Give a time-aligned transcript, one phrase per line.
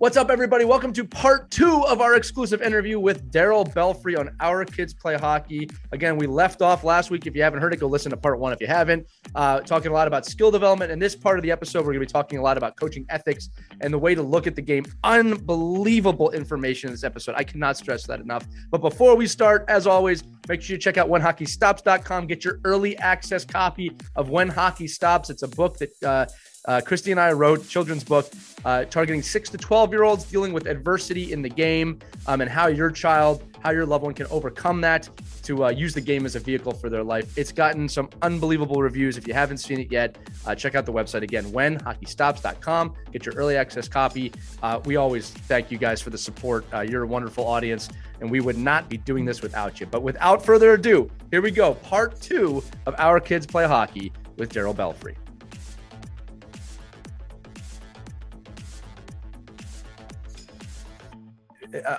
[0.00, 0.64] What's up, everybody?
[0.64, 5.16] Welcome to part two of our exclusive interview with Darryl Belfry on Our Kids Play
[5.16, 5.68] Hockey.
[5.90, 7.26] Again, we left off last week.
[7.26, 9.08] If you haven't heard it, go listen to part one if you haven't.
[9.34, 10.92] Uh, talking a lot about skill development.
[10.92, 13.06] In this part of the episode, we're going to be talking a lot about coaching
[13.08, 13.48] ethics
[13.80, 14.84] and the way to look at the game.
[15.02, 17.34] Unbelievable information in this episode.
[17.36, 18.46] I cannot stress that enough.
[18.70, 22.28] But before we start, as always, make sure you check out whenhockeystops.com.
[22.28, 25.28] Get your early access copy of When Hockey Stops.
[25.28, 26.26] It's a book that uh,
[26.68, 28.30] uh, Christy and I wrote children's book
[28.64, 32.50] uh, targeting six to 12 year olds dealing with adversity in the game um, and
[32.50, 35.08] how your child, how your loved one can overcome that
[35.44, 37.36] to uh, use the game as a vehicle for their life.
[37.38, 39.16] It's gotten some unbelievable reviews.
[39.16, 42.94] If you haven't seen it yet, uh, check out the website again, whenhockeystops.com.
[43.12, 44.32] Get your early access copy.
[44.62, 46.66] Uh, we always thank you guys for the support.
[46.72, 47.88] Uh, you're a wonderful audience,
[48.20, 49.86] and we would not be doing this without you.
[49.86, 51.74] But without further ado, here we go.
[51.74, 55.16] Part two of Our Kids Play Hockey with Darryl Belfry.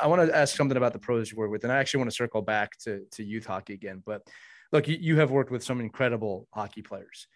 [0.02, 2.12] I want to ask something about the pros you work with, and I actually want
[2.12, 4.04] to circle back to to youth hockey again.
[4.06, 4.28] But
[4.72, 7.28] look, you, you have worked with some incredible hockey players,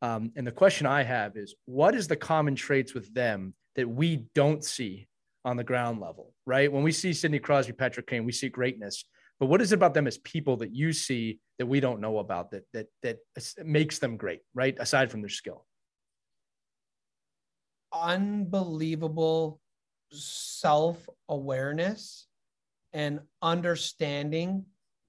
[0.00, 3.88] um, and the question I have is, what is the common traits with them that
[3.88, 5.08] we don't see
[5.44, 6.32] on the ground level?
[6.46, 6.72] Right?
[6.72, 9.04] When we see Sidney Crosby, Patrick Kane, we see greatness.
[9.40, 12.18] But what is it about them as people that you see that we don't know
[12.18, 13.18] about that that that
[13.64, 14.40] makes them great?
[14.54, 14.76] Right?
[14.78, 15.66] Aside from their skill,
[17.92, 19.60] unbelievable
[20.12, 22.26] self awareness
[22.92, 24.64] and understanding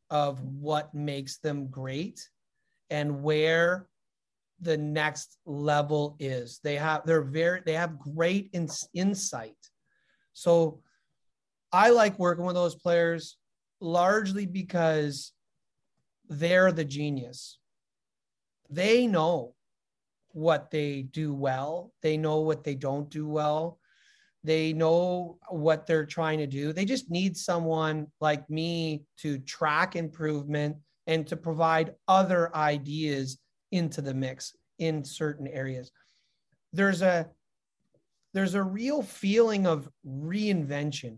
[0.10, 2.30] of what makes them great
[2.90, 3.88] and where
[4.62, 6.60] the next level is.
[6.64, 9.58] They have they're very they have great in, insight.
[10.34, 10.82] So
[11.72, 13.38] i like working with those players
[13.82, 15.34] largely because
[16.30, 17.60] they're the genius.
[18.70, 19.56] They know
[20.32, 21.92] what they do well.
[22.02, 23.80] They know what they don't do well
[24.44, 26.74] they know what they're trying to do.
[26.74, 30.78] They just need someone like me to track improvement
[31.08, 33.40] and to provide other ideas
[33.72, 35.92] into the mix in certain areas.
[36.74, 37.30] There's a
[38.34, 41.18] there's a real feeling of reinvention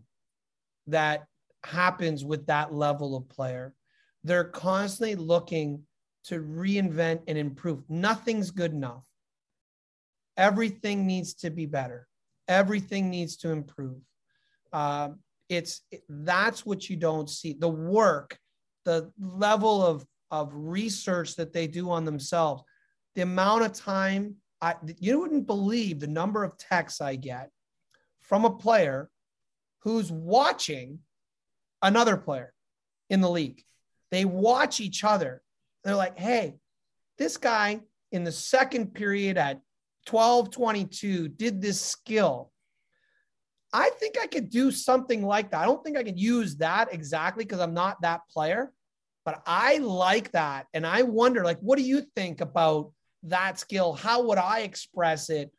[0.87, 1.25] that
[1.63, 3.73] happens with that level of player.
[4.23, 5.83] They're constantly looking
[6.25, 7.83] to reinvent and improve.
[7.89, 9.05] Nothing's good enough.
[10.35, 12.07] Everything needs to be better
[12.47, 14.01] everything needs to improve.
[14.73, 15.09] Uh,
[15.49, 17.53] it's that's what you don't see.
[17.53, 18.37] The work
[18.85, 22.63] the level of of research that they do on themselves
[23.15, 27.49] the amount of time i you wouldn't believe the number of texts i get
[28.21, 29.09] from a player
[29.79, 30.99] who's watching
[31.81, 32.51] another player
[33.11, 33.63] in the league.
[34.09, 35.41] They watch each other.
[35.83, 36.55] They're like hey
[37.17, 37.81] this guy
[38.11, 39.61] in the second period at
[40.09, 42.51] 1222 did this skill.
[43.73, 45.61] I think I could do something like that.
[45.61, 48.71] I don't think I can use that exactly because I'm not that player,
[49.25, 50.67] but I like that.
[50.73, 52.93] And I wonder, like, what do you think about
[53.23, 53.93] that skill?
[53.93, 55.51] How would I express it?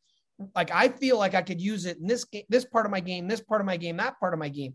[0.55, 3.00] Like, I feel like I could use it in this game, this part of my
[3.00, 4.73] game, this part of my game, that part of my game.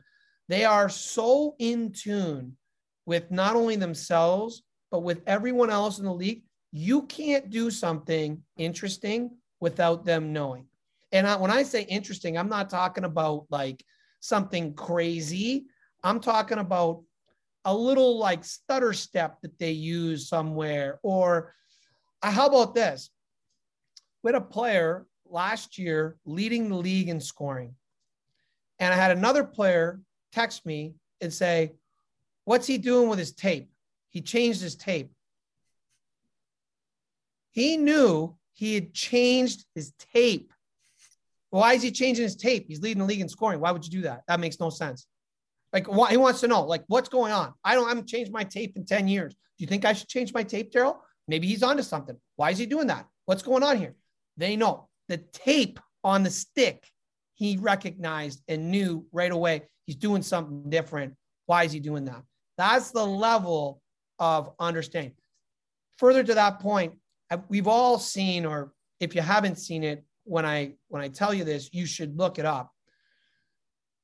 [0.48, 2.58] They are so in tune
[3.06, 4.62] with not only themselves,
[4.92, 6.44] but with everyone else in the league.
[6.72, 9.32] You can't do something interesting
[9.62, 10.66] without them knowing.
[11.14, 13.82] And I, when I say interesting, I'm not talking about like
[14.20, 15.68] something crazy.
[16.04, 17.04] I'm talking about
[17.64, 21.00] a little like stutter step that they use somewhere.
[21.04, 21.56] Or
[22.22, 23.10] uh, how about this?
[24.24, 27.76] We had a player last year leading the league in scoring.
[28.80, 30.02] And I had another player
[30.34, 31.76] text me and say,
[32.44, 33.72] What's he doing with his tape?
[34.12, 35.10] he changed his tape.
[37.52, 40.54] He knew he had changed his tape.
[41.50, 42.66] Why is he changing his tape?
[42.68, 43.60] He's leading the league in scoring.
[43.60, 44.22] Why would you do that?
[44.28, 45.08] That makes no sense.
[45.74, 47.56] Like, why, he wants to know, like, what's going on?
[47.64, 49.34] I don't, I haven't changed my tape in 10 years.
[49.34, 50.98] Do you think I should change my tape, Darryl?
[51.28, 52.16] Maybe he's onto something.
[52.36, 53.08] Why is he doing that?
[53.26, 53.96] What's going on here?
[54.38, 56.88] They know the tape on the stick,
[57.34, 61.16] he recognized and knew right away he's doing something different.
[61.48, 62.22] Why is he doing that?
[62.60, 63.82] That's the level
[64.20, 65.16] of understanding.
[65.98, 66.94] Further to that point,
[67.50, 71.44] we've all seen, or if you haven't seen it, when I when I tell you
[71.44, 72.72] this, you should look it up.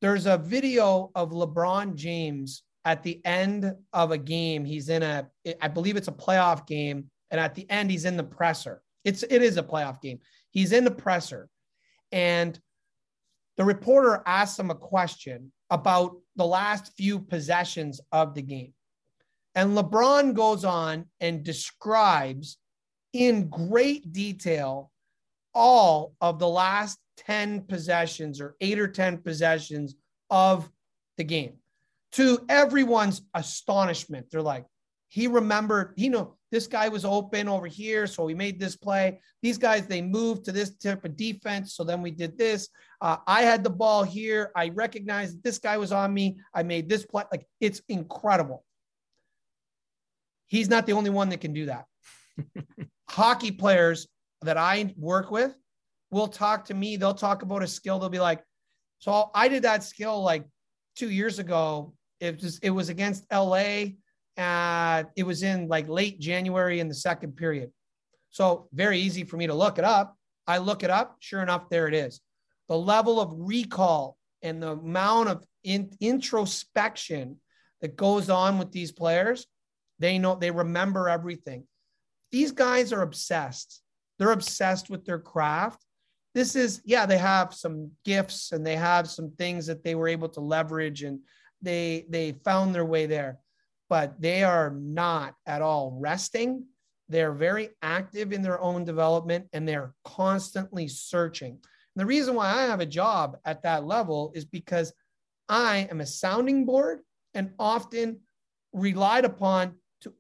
[0.02, 4.64] There's a video of LeBron James at the end of a game.
[4.64, 5.28] He's in a,
[5.62, 8.82] I believe it's a playoff game, and at the end he's in the presser.
[9.04, 10.20] It's it is a playoff game.
[10.52, 11.50] He's in the presser,
[12.12, 12.60] and
[13.58, 18.74] the reporter asks him a question about the last few possessions of the game.
[19.56, 22.58] And LeBron goes on and describes
[23.18, 24.92] in great detail
[25.56, 29.96] all of the last 10 possessions or eight or 10 possessions
[30.30, 30.70] of
[31.18, 31.54] the game.
[32.14, 34.66] To everyone's astonishment, they're like,
[35.08, 39.20] he remembered, he know this guy was open over here, so we made this play.
[39.42, 42.70] These guys, they moved to this type of defense, so then we did this.
[43.02, 44.52] Uh, I had the ball here.
[44.56, 46.38] I recognized this guy was on me.
[46.54, 47.24] I made this play.
[47.32, 48.64] Like it's incredible.
[50.46, 51.86] He's not the only one that can do that.
[53.10, 54.08] Hockey players
[54.42, 55.56] that I work with
[56.12, 56.98] will talk to me.
[56.98, 58.00] They'll talk about a skill.
[58.00, 58.44] They'll be like,
[59.00, 60.46] "So I did that skill like
[60.96, 61.94] two years ago.
[62.20, 63.96] It was it was against LA."
[64.38, 67.72] Uh, it was in like late January in the second period.
[68.30, 70.16] So very easy for me to look it up.
[70.46, 71.18] I look it up.
[71.20, 72.22] Sure enough, there it is.
[72.68, 77.38] The level of recall and the amount of in, introspection
[77.82, 79.48] that goes on with these players,
[80.00, 81.66] they know they remember everything.
[82.38, 83.82] These guys are obsessed.
[84.18, 85.84] They're obsessed with their craft.
[86.36, 90.08] This is, yeah, they have some gifts and they have some things that they were
[90.08, 91.20] able to leverage and
[91.64, 93.40] they they found their way there
[93.90, 96.66] but they are not at all resting.
[97.10, 101.52] They're very active in their own development and they're constantly searching.
[101.52, 104.94] And the reason why I have a job at that level is because
[105.48, 107.00] I am a sounding board
[107.34, 108.20] and often
[108.74, 110.14] relied upon to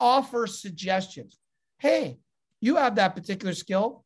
[0.00, 1.39] offer suggestions.
[1.80, 2.18] Hey,
[2.60, 4.04] you have that particular skill.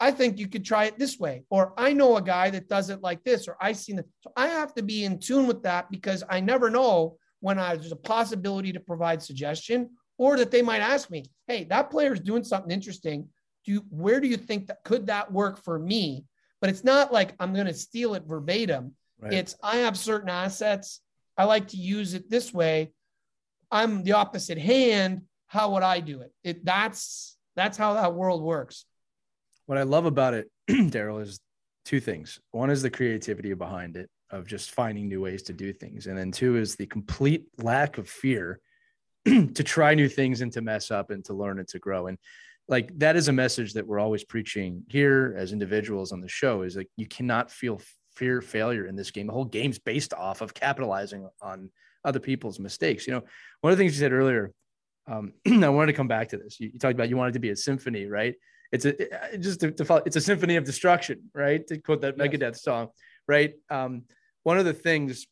[0.00, 1.44] I think you could try it this way.
[1.50, 4.06] Or I know a guy that does it like this, or I've seen it.
[4.22, 7.76] So I have to be in tune with that because I never know when I,
[7.76, 12.14] there's a possibility to provide suggestion or that they might ask me, hey, that player
[12.14, 13.28] is doing something interesting.
[13.64, 16.24] Do you, where do you think that could that work for me?
[16.60, 18.94] But it's not like I'm going to steal it verbatim.
[19.20, 19.34] Right.
[19.34, 21.00] It's I have certain assets.
[21.36, 22.92] I like to use it this way.
[23.70, 25.22] I'm the opposite hand.
[25.54, 26.32] How would I do it?
[26.42, 28.86] It that's that's how that world works.
[29.66, 31.38] What I love about it, Darryl, is
[31.84, 32.40] two things.
[32.50, 36.08] One is the creativity behind it, of just finding new ways to do things.
[36.08, 38.58] And then two is the complete lack of fear
[39.26, 42.08] to try new things and to mess up and to learn and to grow.
[42.08, 42.18] And
[42.66, 46.62] like that is a message that we're always preaching here as individuals on the show
[46.62, 47.80] is like you cannot feel
[48.16, 49.28] fear failure in this game.
[49.28, 51.70] The whole game's based off of capitalizing on
[52.04, 53.06] other people's mistakes.
[53.06, 53.22] You know,
[53.60, 54.50] one of the things you said earlier,
[55.06, 56.58] um, I wanted to come back to this.
[56.60, 58.34] You, you, talked about you wanted to be a symphony, right?
[58.72, 61.66] It's a it, just to, to follow, it's a symphony of destruction, right?
[61.66, 62.26] To quote that yes.
[62.26, 62.88] Megadeth song,
[63.28, 63.54] right?
[63.70, 64.02] Um,
[64.42, 65.26] one of the things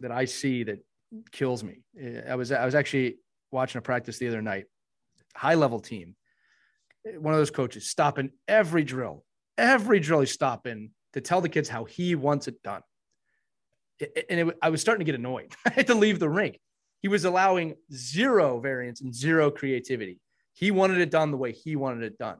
[0.00, 0.78] that I see that
[1.32, 1.82] kills me.
[2.28, 3.18] I was I was actually
[3.50, 4.64] watching a practice the other night,
[5.34, 6.14] high level team.
[7.18, 9.24] One of those coaches stopping every drill,
[9.56, 12.82] every drill he's stopping to tell the kids how he wants it done.
[14.28, 15.54] And it, I was starting to get annoyed.
[15.66, 16.60] I had to leave the rink.
[17.00, 20.20] He was allowing zero variance and zero creativity.
[20.54, 22.38] He wanted it done the way he wanted it done.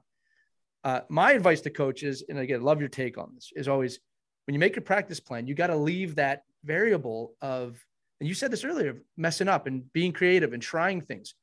[0.85, 4.01] Uh, my advice to coaches, and again, love your take on this, is always
[4.47, 7.79] when you make a practice plan, you got to leave that variable of,
[8.19, 11.35] and you said this earlier, messing up and being creative and trying things.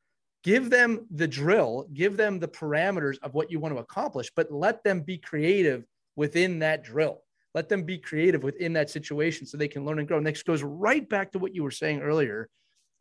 [0.43, 4.51] Give them the drill, give them the parameters of what you want to accomplish, but
[4.51, 7.21] let them be creative within that drill.
[7.53, 10.17] Let them be creative within that situation so they can learn and grow.
[10.17, 12.49] And Next goes right back to what you were saying earlier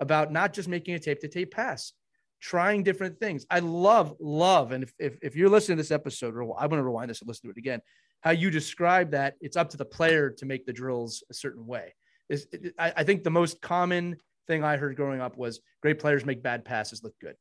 [0.01, 1.93] about not just making a tape to tape pass,
[2.41, 3.47] trying different things.
[3.51, 4.73] I love, love.
[4.73, 7.21] And if, if, if you're listening to this episode, or I want to rewind this
[7.21, 7.81] and listen to it again
[8.25, 11.67] how you describe that it's up to the player to make the drills a certain
[11.67, 11.95] way.
[12.31, 12.47] Is
[12.79, 16.65] I think the most common thing I heard growing up was great players make bad
[16.65, 17.37] passes look good.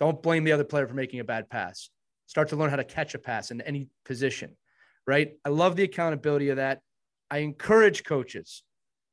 [0.00, 1.88] Don't blame the other player for making a bad pass.
[2.26, 4.56] Start to learn how to catch a pass in any position,
[5.06, 5.34] right?
[5.44, 6.80] I love the accountability of that.
[7.30, 8.64] I encourage coaches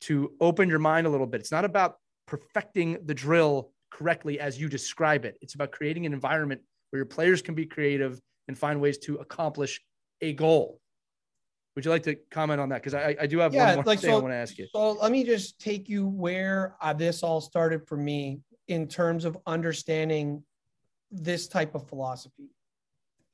[0.02, 1.42] to open your mind a little bit.
[1.42, 1.98] It's not about
[2.30, 5.36] perfecting the drill correctly as you describe it.
[5.42, 9.16] It's about creating an environment where your players can be creative and find ways to
[9.16, 9.82] accomplish
[10.22, 10.80] a goal.
[11.76, 12.84] Would you like to comment on that?
[12.84, 14.58] Because I, I do have yeah, one more like, thing so, I want to ask
[14.60, 14.68] you.
[14.72, 19.26] So let me just take you where uh, this all started for me in terms
[19.26, 20.44] of understanding
[21.10, 22.52] this type of philosophy.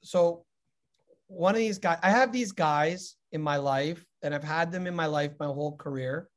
[0.04, 0.46] So
[1.28, 4.88] one of these guys, I have these guys in my life, and I've had them
[4.88, 6.30] in my life my whole career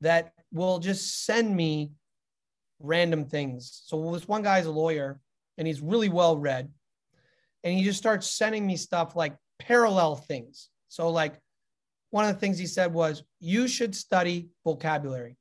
[0.00, 1.92] that will just send me
[2.80, 3.82] random things.
[3.86, 5.20] So this one guy's a lawyer
[5.58, 6.70] and he's really well read.
[7.62, 10.68] And he just starts sending me stuff like parallel things.
[10.88, 11.40] So, like,
[12.10, 15.36] one of the things he said was, you should study vocabulary,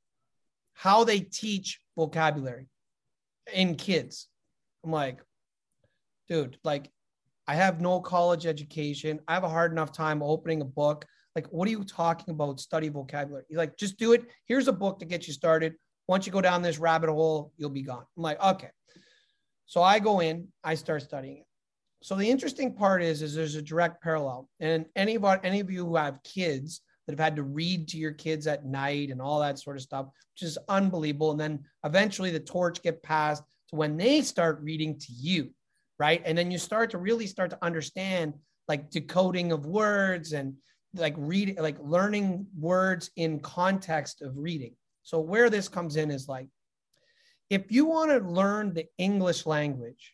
[0.74, 2.68] how they teach vocabulary
[3.54, 4.28] in kids.
[4.84, 5.20] I'm like,
[6.30, 6.90] dude, like,
[7.48, 9.20] I have no college education.
[9.28, 11.06] I have a hard enough time opening a book.
[11.36, 12.60] Like, what are you talking about?
[12.60, 13.44] Study vocabulary.
[13.48, 14.26] He's like, just do it.
[14.46, 15.74] Here's a book to get you started.
[16.08, 18.06] Once you go down this rabbit hole, you'll be gone.
[18.18, 18.70] I'm like, okay.
[19.66, 21.46] So I go in, I start studying it.
[22.04, 24.50] So the interesting part is, is there's a direct parallel.
[24.60, 27.88] And any of our, any of you who have kids that have had to read
[27.90, 31.32] to your kids at night and all that sort of stuff, which is unbelievable.
[31.32, 35.52] And then eventually the torch get passed to when they start reading to you,
[35.98, 36.22] right?
[36.26, 38.34] And then you start to really start to understand
[38.68, 40.56] like decoding of words and
[40.96, 44.76] like reading, like learning words in context of reading.
[45.04, 46.48] So where this comes in is like,
[47.50, 50.14] if you want to learn the English language,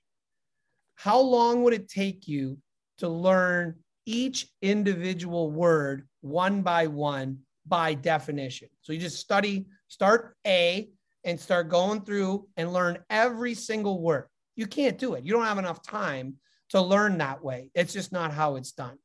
[0.96, 2.58] how long would it take you
[2.98, 8.70] to learn each individual word one by one by definition?
[8.82, 10.90] So you just study, start A
[11.24, 14.28] and start going through and learn every single word.
[14.56, 15.24] You can't do it.
[15.24, 16.36] You don't have enough time
[16.70, 17.72] to learn that way.
[17.76, 18.98] It's just not how it's done.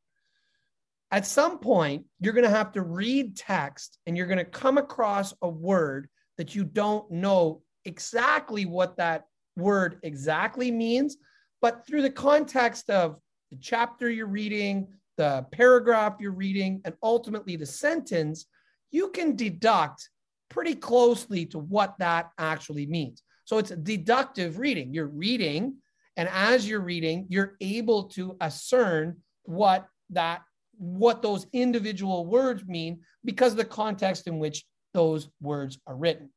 [1.14, 4.78] At some point, you're going to have to read text and you're going to come
[4.78, 11.16] across a word that you don't know exactly what that word exactly means,
[11.62, 13.20] but through the context of
[13.52, 18.46] the chapter you're reading, the paragraph you're reading, and ultimately the sentence,
[18.90, 20.10] you can deduct
[20.48, 23.22] pretty closely to what that actually means.
[23.44, 24.92] So it's deductive reading.
[24.92, 25.76] You're reading,
[26.16, 30.42] and as you're reading, you're able to discern what that
[30.78, 36.30] what those individual words mean because of the context in which those words are written.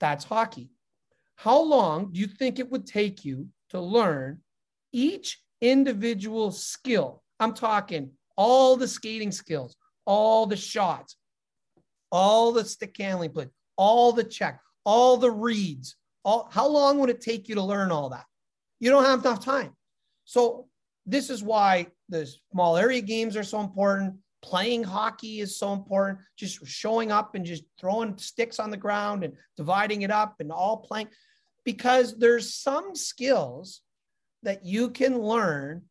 [0.00, 0.70] That's hockey.
[1.36, 4.40] How long do you think it would take you to learn
[4.92, 7.22] each individual skill?
[7.38, 11.16] I'm talking all the skating skills, all the shots,
[12.10, 15.96] all the stick handling play, all the check, all the reads.
[16.24, 18.24] All, how long would it take you to learn all that?
[18.80, 19.72] You don't have enough time.
[20.24, 20.68] So
[21.06, 24.14] this is why the small area games are so important.
[24.42, 26.20] Playing hockey is so important.
[26.36, 30.52] Just showing up and just throwing sticks on the ground and dividing it up and
[30.52, 31.08] all playing
[31.64, 33.82] because there's some skills
[34.44, 35.82] that you can learn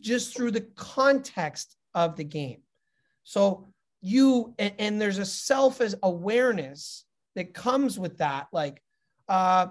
[0.00, 2.62] just through the context of the game.
[3.24, 3.68] So
[4.00, 8.46] you and, and there's a self awareness that comes with that.
[8.52, 8.82] Like
[9.28, 9.66] uh,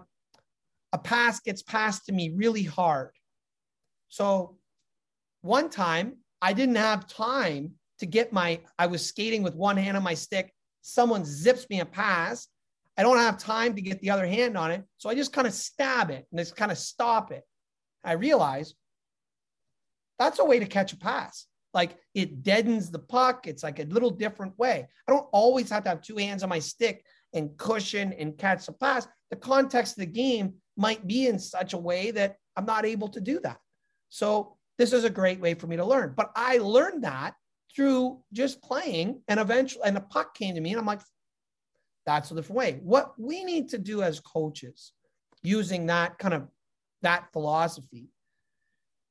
[0.94, 3.12] a pass gets passed to me really hard.
[4.10, 4.58] So
[5.48, 9.98] one time I didn't have time to get my, I was skating with one hand
[9.98, 10.54] on my stick.
[10.84, 12.48] Someone zips me a pass
[12.98, 14.84] I don't have time to get the other hand on it.
[14.98, 17.44] So I just kind of stab it and just kind of stop it.
[18.04, 18.74] I realize
[20.18, 21.46] that's a way to catch a pass.
[21.76, 23.46] Like it deadens the puck.
[23.46, 24.88] It's like a little different way.
[25.08, 28.66] I don't always have to have two hands on my stick and cushion and catch
[28.66, 29.08] the pass.
[29.30, 33.10] The context of the game might be in such a way that I'm not able
[33.10, 33.60] to do that.
[34.10, 36.14] So this is a great way for me to learn.
[36.16, 37.34] But I learned that
[37.76, 41.02] through just playing and eventually and a puck came to me and I'm like,
[42.06, 42.80] that's a different way.
[42.84, 44.94] What we need to do as coaches,
[45.44, 46.48] using that kind of
[47.02, 48.08] that philosophy,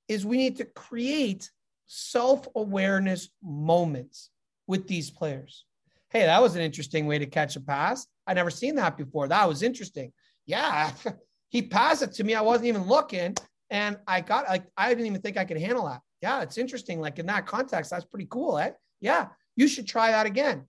[0.09, 1.51] is we need to create
[1.87, 4.31] self-awareness moments
[4.67, 5.65] with these players.
[6.11, 8.07] Hey, that was an interesting way to catch a pass.
[8.27, 9.29] I never seen that before.
[9.29, 10.13] That was interesting.
[10.47, 10.91] Yeah,
[11.49, 12.35] he passed it to me.
[12.35, 13.37] I wasn't even looking,
[13.71, 16.01] and I got like I didn't even think I could handle that.
[16.23, 17.01] Yeah, it's interesting.
[17.01, 18.59] Like in that context, that's pretty cool.
[18.59, 18.71] Eh?
[19.01, 20.65] Yeah, you should try that again.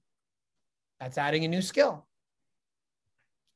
[0.99, 2.07] That's adding a new skill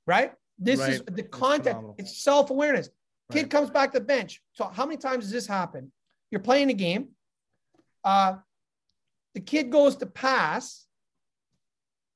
[0.07, 0.33] right?
[0.57, 0.91] This right.
[0.91, 1.77] is the content.
[1.97, 2.89] It's, it's self awareness.
[3.31, 3.49] Kid right.
[3.49, 4.41] comes back to the bench.
[4.53, 5.91] So how many times does this happen?
[6.29, 7.09] You're playing a game.
[8.03, 8.35] Uh,
[9.33, 10.85] the kid goes to pass.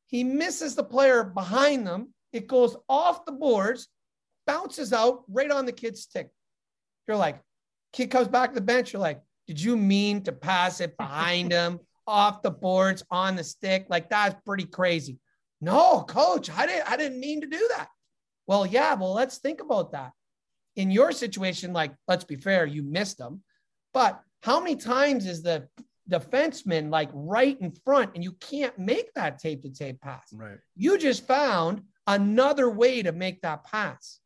[0.08, 2.13] He misses the player behind them.
[2.34, 3.88] It goes off the boards,
[4.46, 6.29] bounces out right on the kid's stick.
[7.07, 7.39] You're like,
[7.93, 8.93] kid comes back to the bench.
[8.93, 13.43] You're like, did you mean to pass it behind him, off the boards, on the
[13.43, 13.85] stick?
[13.89, 15.19] Like that's pretty crazy.
[15.62, 17.88] No, coach, I didn't I didn't mean to do that.
[18.47, 20.12] Well, yeah, well, let's think about that.
[20.75, 23.41] in your situation, like, let's be fair, you missed them.
[23.93, 25.67] But how many times is the
[26.09, 30.27] defenseman like right in front and you can't make that tape to tape pass?
[30.33, 30.57] Right.
[30.75, 34.19] You just found another way to make that pass.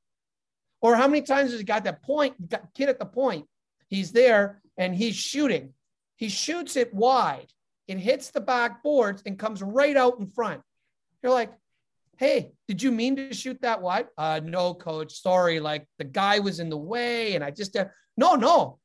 [0.81, 3.45] Or how many times has he got that point, got kid at the point?
[3.87, 5.73] He's there and he's shooting.
[6.15, 7.47] He shoots it wide.
[7.87, 10.61] It hits the backboards and comes right out in front.
[11.21, 11.51] You're like,
[12.17, 14.07] hey, did you mean to shoot that wide?
[14.17, 15.21] Uh, no, coach.
[15.21, 15.59] Sorry.
[15.59, 18.79] Like the guy was in the way and I just, uh, no, no.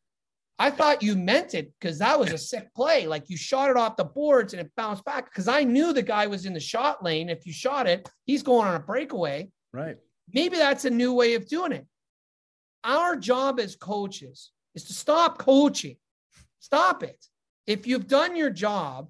[0.58, 3.08] I thought you meant it because that was a sick play.
[3.08, 6.02] Like you shot it off the boards and it bounced back because I knew the
[6.02, 7.28] guy was in the shot lane.
[7.28, 9.50] If you shot it, he's going on a breakaway.
[9.72, 9.96] Right.
[10.32, 11.86] Maybe that's a new way of doing it.
[12.82, 15.96] Our job as coaches is to stop coaching.
[16.60, 17.26] Stop it.
[17.66, 19.08] If you've done your job,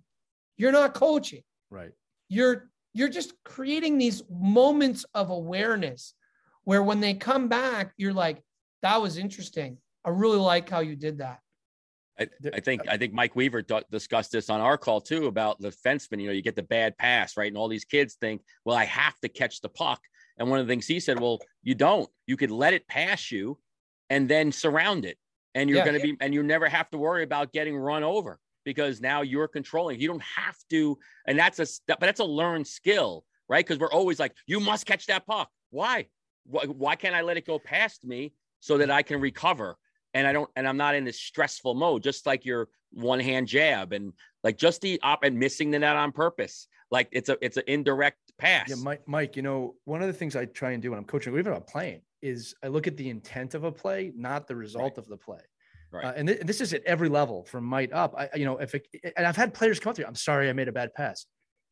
[0.57, 1.43] you're not coaching.
[1.71, 1.93] Right.
[2.29, 6.15] You're you're just creating these moments of awareness
[6.63, 8.41] where when they come back, you're like,
[8.83, 9.79] that was interesting.
[10.05, 11.41] I really like how you did that.
[12.19, 15.27] I, I, think uh, I think Mike Weaver d- discussed this on our call too
[15.27, 16.21] about the fenceman.
[16.21, 17.49] You know, you get the bad pass, right?
[17.49, 20.01] And all these kids think, well, I have to catch the puck.
[20.39, 22.09] And one of the things he said, well, you don't.
[22.27, 23.59] You could let it pass you,
[24.11, 25.19] and then surround it,
[25.55, 26.13] and you're yeah, going to yeah.
[26.15, 30.01] be, and you never have to worry about getting run over because now you're controlling.
[30.01, 33.65] You don't have to, and that's a but that's a learned skill, right?
[33.65, 35.51] Because we're always like, you must catch that puck.
[35.71, 36.07] Why?
[36.47, 39.77] Why, why can't I let it go past me so that I can recover?
[40.15, 43.49] And I don't, and I'm not in this stressful mode, just like your one hand
[43.49, 44.13] jab and
[44.45, 46.69] like just the op and missing the net on purpose.
[46.91, 48.69] Like it's a it's an indirect pass.
[48.69, 51.05] Yeah, Mike, Mike, you know, one of the things I try and do when I'm
[51.05, 54.57] coaching, even I'm playing, is I look at the intent of a play, not the
[54.57, 54.99] result right.
[54.99, 55.41] of the play.
[55.93, 56.05] Right.
[56.07, 58.15] Uh, and, th- this is at every level from mite up.
[58.17, 60.49] I, you know, if it, and I've had players come up to me, I'm sorry,
[60.49, 61.27] I made a bad pass.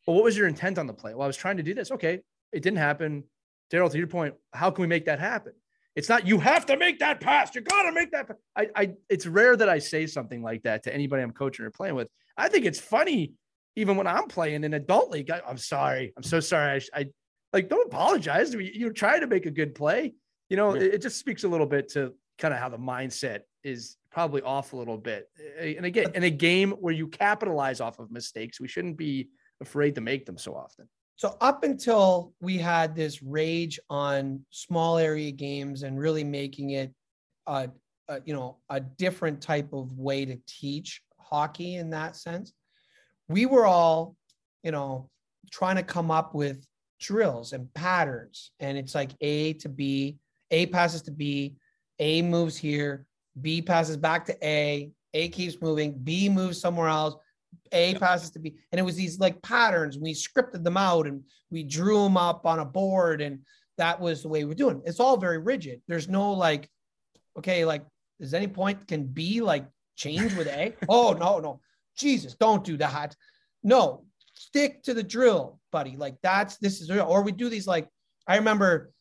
[0.07, 1.15] But what was your intent on the play?
[1.15, 1.91] Well, I was trying to do this.
[1.91, 2.21] Okay,
[2.53, 3.25] it didn't happen.
[3.73, 5.53] Darryl, to your point, how can we make that happen?
[5.95, 7.55] It's not you have to make that pass.
[7.55, 8.29] You got to make that.
[8.57, 11.71] I, I, it's rare that I say something like that to anybody I'm coaching or
[11.71, 12.09] playing with.
[12.37, 13.35] I think it's funny,
[13.77, 15.31] even when I'm playing in adult league.
[15.31, 16.13] I, am sorry.
[16.17, 16.83] I'm so sorry.
[16.95, 17.07] I, I
[17.53, 18.55] like don't apologize.
[18.55, 20.15] You're trying to make a good play.
[20.49, 20.83] You know, yeah.
[20.83, 24.43] it, it just speaks a little bit to kind of how the mindset is probably
[24.43, 25.29] off a little bit.
[25.59, 29.29] And again, in a game where you capitalize off of mistakes, we shouldn't be
[29.61, 30.89] afraid to make them so often.
[31.17, 36.93] So up until we had this rage on small area games and really making it,
[37.47, 37.71] a,
[38.09, 42.53] a, you know, a different type of way to teach hockey in that sense,
[43.29, 44.17] we were all,
[44.63, 45.09] you know,
[45.51, 46.67] trying to come up with
[47.01, 50.19] drills and patterns, and it's like A to B,
[50.51, 51.57] A passes to B,
[51.99, 53.07] A moves here,
[53.41, 57.17] B passes back to A, A keeps moving, B moves somewhere else,
[57.73, 58.57] A passes to B.
[58.71, 59.99] And it was these like patterns.
[59.99, 63.21] We scripted them out and we drew them up on a board.
[63.21, 63.41] And
[63.79, 64.83] that was the way we're doing.
[64.85, 65.81] It's all very rigid.
[65.89, 66.69] There's no like,
[67.39, 67.85] okay, like,
[68.21, 70.75] is any point can B like change with A?
[70.89, 71.61] oh, no, no.
[71.97, 73.15] Jesus, don't do that.
[73.63, 75.97] No, stick to the drill, buddy.
[75.97, 77.89] Like that's this is or we do these like
[78.27, 78.93] I remember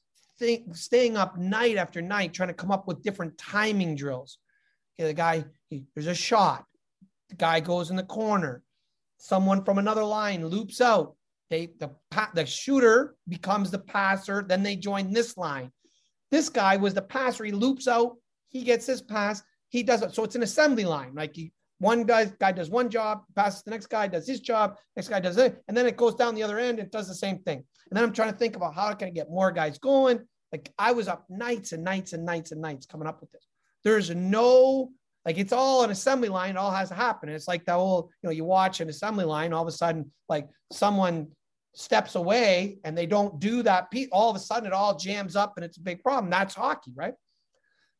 [0.41, 4.39] think, staying up night after night trying to come up with different timing drills.
[4.99, 6.65] Okay, the guy, he, there's a shot.
[7.29, 8.63] The guy goes in the corner.
[9.17, 11.15] Someone from another line loops out.
[11.51, 11.91] They the
[12.33, 14.43] the shooter becomes the passer.
[14.45, 15.71] Then they join this line.
[16.31, 17.43] This guy was the passer.
[17.43, 18.15] He loops out.
[18.49, 19.43] He gets his pass.
[19.69, 20.15] He does it.
[20.15, 21.13] So it's an assembly line.
[21.13, 21.51] Like he,
[21.81, 25.19] one guy guy does one job, passes the next guy, does his job, next guy
[25.19, 27.57] does it, and then it goes down the other end and does the same thing.
[27.57, 30.19] And then I'm trying to think about how can I get more guys going.
[30.51, 33.47] Like I was up nights and nights and nights and nights coming up with this.
[33.83, 34.91] There's no
[35.25, 36.51] like it's all an assembly line.
[36.51, 37.29] It all has to happen.
[37.29, 39.71] And it's like that whole, you know, you watch an assembly line, all of a
[39.71, 41.29] sudden, like someone
[41.73, 43.87] steps away and they don't do that.
[44.11, 46.29] All of a sudden, it all jams up and it's a big problem.
[46.29, 47.13] That's hockey, right?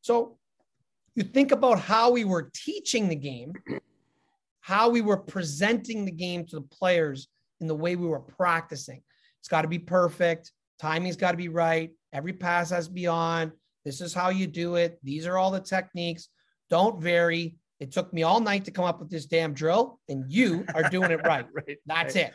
[0.02, 0.38] So
[1.14, 3.52] you think about how we were teaching the game,
[4.60, 7.28] how we were presenting the game to the players
[7.60, 9.02] in the way we were practicing.
[9.40, 10.52] It's got to be perfect.
[10.78, 11.90] Timing's got to be right.
[12.12, 13.52] Every pass has to be on.
[13.84, 14.98] This is how you do it.
[15.02, 16.28] These are all the techniques.
[16.70, 17.56] Don't vary.
[17.80, 20.88] It took me all night to come up with this damn drill, and you are
[20.88, 21.46] doing it right.
[21.52, 22.32] right That's right.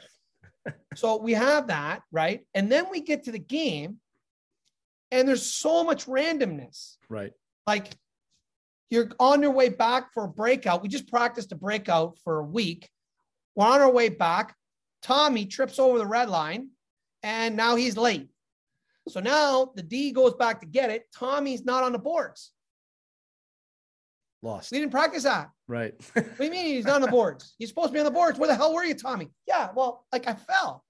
[0.65, 0.73] it.
[0.95, 2.45] so we have that, right?
[2.53, 3.97] And then we get to the game,
[5.11, 6.97] and there's so much randomness.
[7.07, 7.31] Right.
[7.65, 7.93] Like
[8.89, 10.81] you're on your way back for a breakout.
[10.81, 12.89] We just practiced a breakout for a week.
[13.55, 14.55] We're on our way back.
[15.01, 16.69] Tommy trips over the red line,
[17.23, 18.29] and now he's late.
[19.07, 21.07] So now the D goes back to get it.
[21.15, 22.51] Tommy's not on the boards.
[24.41, 24.71] Lost.
[24.71, 25.49] We didn't practice that.
[25.67, 25.93] Right.
[26.13, 27.55] what do you mean he's not on the boards?
[27.59, 28.37] He's supposed to be on the boards.
[28.37, 29.29] Where the hell were you, Tommy?
[29.47, 30.83] Yeah, well, like I fell.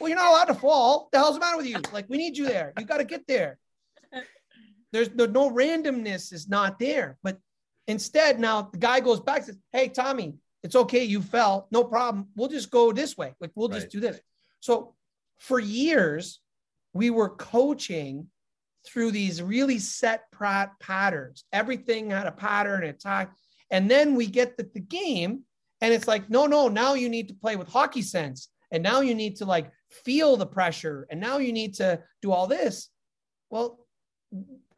[0.00, 1.08] Well, you're not allowed to fall.
[1.12, 1.76] The hell's the matter with you?
[1.92, 2.72] Like, we need you there.
[2.78, 3.58] You got to get there.
[4.92, 7.18] There's the no randomness is not there.
[7.22, 7.38] But
[7.86, 11.04] instead, now the guy goes back and says, Hey, Tommy, it's okay.
[11.04, 11.68] You fell.
[11.70, 12.28] No problem.
[12.36, 13.34] We'll just go this way.
[13.40, 14.20] Like we'll just do this.
[14.60, 14.94] So
[15.38, 16.40] for years,
[16.92, 18.28] we were coaching
[18.86, 21.44] through these really set pat- patterns.
[21.52, 23.28] Everything had a pattern and time.
[23.70, 25.42] And then we get the, the game,
[25.80, 28.48] and it's like, no, no, now you need to play with hockey sense.
[28.70, 31.06] And now you need to like feel the pressure.
[31.10, 32.88] And now you need to do all this.
[33.50, 33.78] Well,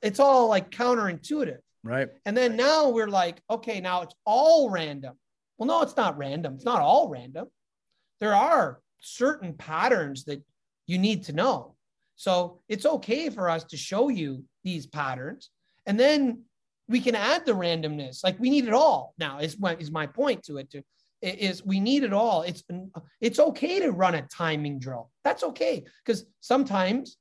[0.02, 1.58] it's all like counterintuitive.
[1.84, 2.08] Right.
[2.24, 5.16] And then now we're like, okay, now it's all random.
[5.56, 6.54] Well, no, it's not random.
[6.54, 7.48] It's not all random.
[8.20, 10.42] There are certain patterns that
[10.86, 11.74] you need to know.
[12.16, 15.50] So it's okay for us to show you these patterns.
[15.86, 16.42] And then
[16.88, 18.24] we can add the randomness.
[18.24, 20.70] Like we need it all now, is my, is my point to it.
[20.72, 20.82] To,
[21.22, 22.42] is we need it all.
[22.42, 22.62] It's
[23.20, 25.10] it's okay to run a timing drill.
[25.24, 25.84] That's okay.
[26.04, 27.16] Because sometimes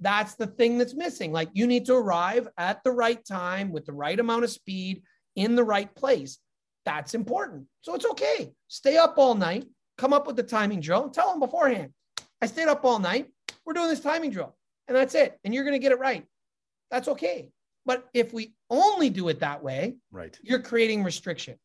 [0.00, 1.32] that's the thing that's missing.
[1.32, 5.02] Like you need to arrive at the right time with the right amount of speed
[5.36, 6.38] in the right place.
[6.84, 7.66] That's important.
[7.82, 8.52] So it's okay.
[8.68, 9.66] Stay up all night,
[9.98, 11.92] come up with the timing drill, and tell them beforehand.
[12.40, 13.28] I stayed up all night.
[13.66, 14.56] We're doing this timing drill,
[14.88, 15.38] and that's it.
[15.44, 16.24] And you're going to get it right.
[16.90, 17.50] That's okay.
[17.84, 20.38] But if we only do it that way, Right.
[20.42, 21.56] you're creating restriction.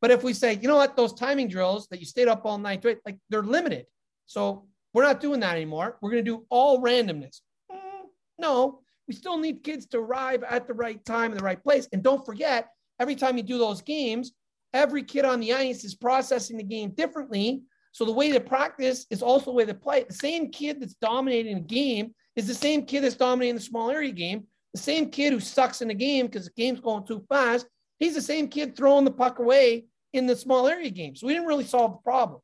[0.00, 2.58] But if we say, you know what, those timing drills that you stayed up all
[2.58, 3.86] night, doing, like they're limited.
[4.26, 5.96] So we're not doing that anymore.
[6.00, 7.40] We're going to do all randomness.
[7.70, 8.06] Mm,
[8.38, 11.88] no, we still need kids to arrive at the right time in the right place.
[11.92, 12.68] And don't forget,
[13.00, 14.32] every time you do those games,
[14.72, 17.62] every kid on the ice is processing the game differently.
[17.92, 20.04] So the way to practice is also the way to play.
[20.04, 23.90] The same kid that's dominating a game is the same kid that's dominating the small
[23.90, 24.46] area game.
[24.72, 27.66] The same kid who sucks in the game because the game's going too fast.
[27.98, 31.14] He's the same kid throwing the puck away in the small area game.
[31.14, 32.40] So we didn't really solve the problem.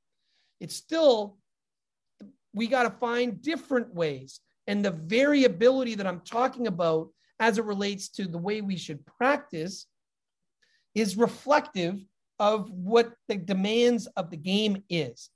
[0.61, 1.39] It's still,
[2.55, 4.41] we got to find different ways.
[4.67, 7.09] And the variability that I'm talking about
[7.41, 9.87] as it relates to the way we should practice
[10.95, 12.05] is reflective
[12.39, 15.31] of what the demands of the game is.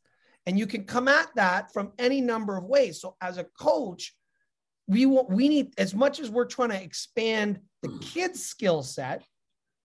[0.46, 3.00] And you can come at that from any number of ways.
[3.00, 4.14] So as a coach,
[4.88, 9.22] we want, we need as much as we're trying to expand the kids' skill set,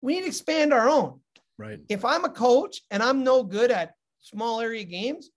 [0.00, 1.20] we need to expand our own.
[1.58, 1.80] Right.
[1.88, 5.30] If I'm a coach and I'm no good at small area games,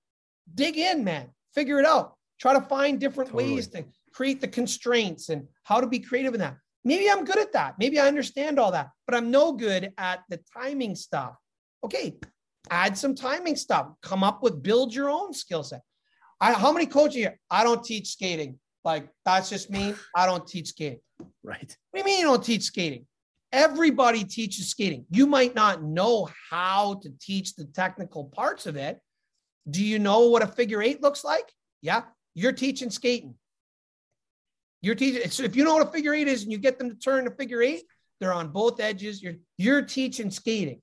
[0.53, 1.29] dig in, man.
[1.53, 2.15] Figure it out.
[2.39, 3.55] Try to find different Totally.
[3.55, 6.57] ways to create the constraints and how to be creative in that.
[6.85, 7.75] Maybe I'm good at that.
[7.77, 11.35] Maybe I understand all that, but I'm no good at the timing stuff.
[11.83, 12.17] Okay,
[12.69, 13.87] add some timing stuff.
[14.01, 15.81] Come up with build your own skill set.
[16.39, 17.37] I, how many coaches here?
[17.49, 18.59] I don't teach skating.
[18.85, 19.93] Like that's just me.
[20.15, 20.99] I don't teach skating.
[21.43, 21.75] Right.
[21.91, 23.05] What do you mean you don't teach skating?
[23.51, 25.05] Everybody teaches skating.
[25.09, 28.99] You might not know how to teach the technical parts of it.
[29.69, 31.51] Do you know what a figure eight looks like?
[31.81, 32.03] Yeah,
[32.35, 33.35] you're teaching skating.
[34.81, 35.29] You're teaching.
[35.29, 37.27] So if you know what a figure eight is and you get them to turn
[37.27, 37.83] a figure eight,
[38.19, 39.21] they're on both edges.
[39.21, 40.81] You're you're teaching skating.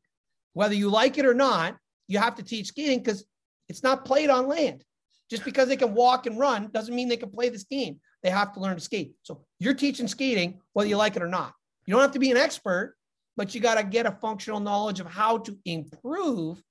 [0.52, 1.76] Whether you like it or not,
[2.08, 3.24] you have to teach skating because
[3.68, 4.84] it's not played on land.
[5.28, 8.00] Just because they can walk and run doesn't mean they can play this game.
[8.22, 9.14] They have to learn to skate.
[9.22, 11.52] So you're teaching skating whether you like it or not.
[11.84, 12.96] You don't have to be an expert,
[13.36, 16.62] but you got to get a functional knowledge of how to improve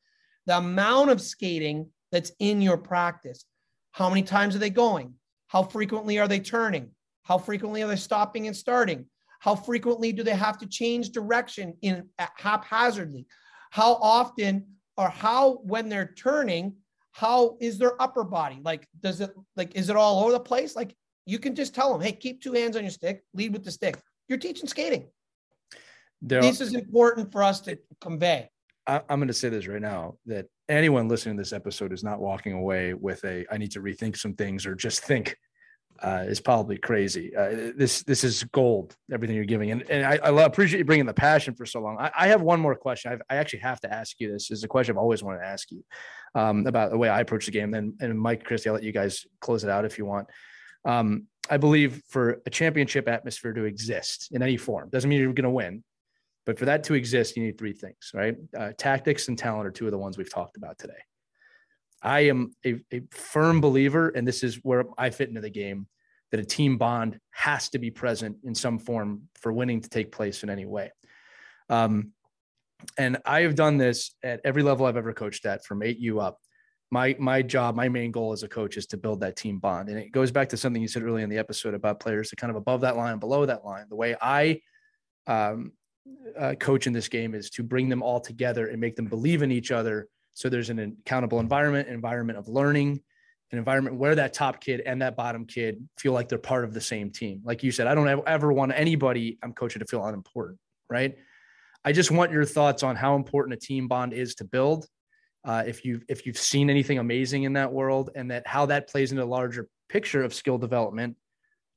[0.46, 3.43] the amount of skating that's in your practice.
[3.91, 5.15] How many times are they going?
[5.47, 6.91] How frequently are they turning?
[7.23, 9.08] How frequently are they stopping and starting?
[9.41, 13.25] How frequently do they have to change direction in haphazardly?
[13.71, 16.75] How often or how when they're turning,
[17.12, 18.62] how is their upper body?
[18.63, 20.73] Like, does it like is it all over the place?
[20.73, 23.65] Like you can just tell them, hey, keep two hands on your stick, lead with
[23.65, 23.99] the stick.
[24.30, 25.08] You're teaching skating.
[26.21, 28.49] This is important for us to convey.
[28.88, 32.04] I, I'm going to say this right now that anyone listening to this episode is
[32.04, 35.38] not walking away with a I need to rethink some things or just think
[35.99, 37.36] uh, is probably crazy.
[37.36, 38.95] Uh, this this is gold.
[39.13, 41.97] Everything you're giving, and and I, I appreciate you bringing the passion for so long.
[41.99, 43.12] I, I have one more question.
[43.12, 44.51] I've, I actually have to ask you this.
[44.51, 45.84] Is a question I've always wanted to ask you
[46.34, 47.71] um, about the way I approach the game.
[47.71, 50.28] Then and Mike, Christy, I'll let you guys close it out if you want.
[50.84, 55.34] Um, I believe for a championship atmosphere to exist in any form doesn't mean you're
[55.34, 55.84] going to win.
[56.45, 58.36] But for that to exist, you need three things, right?
[58.58, 60.93] Uh, tactics and talent are two of the ones we've talked about today.
[62.01, 65.88] I am a, a firm believer, and this is where I fit into the game,
[66.31, 70.12] that a team bond has to be present in some form for winning to take
[70.12, 70.91] place in any way.
[71.69, 72.12] Um,
[72.97, 76.39] and I have done this at every level I've ever coached at, from 8U up.
[76.91, 79.89] My my job, my main goal as a coach is to build that team bond,
[79.89, 82.36] and it goes back to something you said earlier in the episode about players that
[82.36, 83.86] kind of above that line, below that line.
[83.89, 84.62] The way I
[85.25, 85.71] um,
[86.38, 89.41] uh, coach in this game is to bring them all together and make them believe
[89.41, 90.08] in each other.
[90.34, 93.02] So there's an accountable environment, environment of learning,
[93.52, 96.74] an environment where that top kid and that bottom kid feel like they're part of
[96.74, 97.41] the same team.
[97.44, 101.15] Like you said, I don't ever want anybody I'm coaching to feel unimportant, right?
[101.84, 104.88] I just want your thoughts on how important a team bond is to build.
[105.44, 108.89] Uh, if you've if you've seen anything amazing in that world, and that how that
[108.89, 111.15] plays into the larger picture of skill development,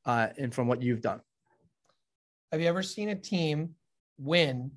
[0.06, 1.20] uh, and from what you've done.
[2.50, 3.74] Have you ever seen a team
[4.18, 4.70] win,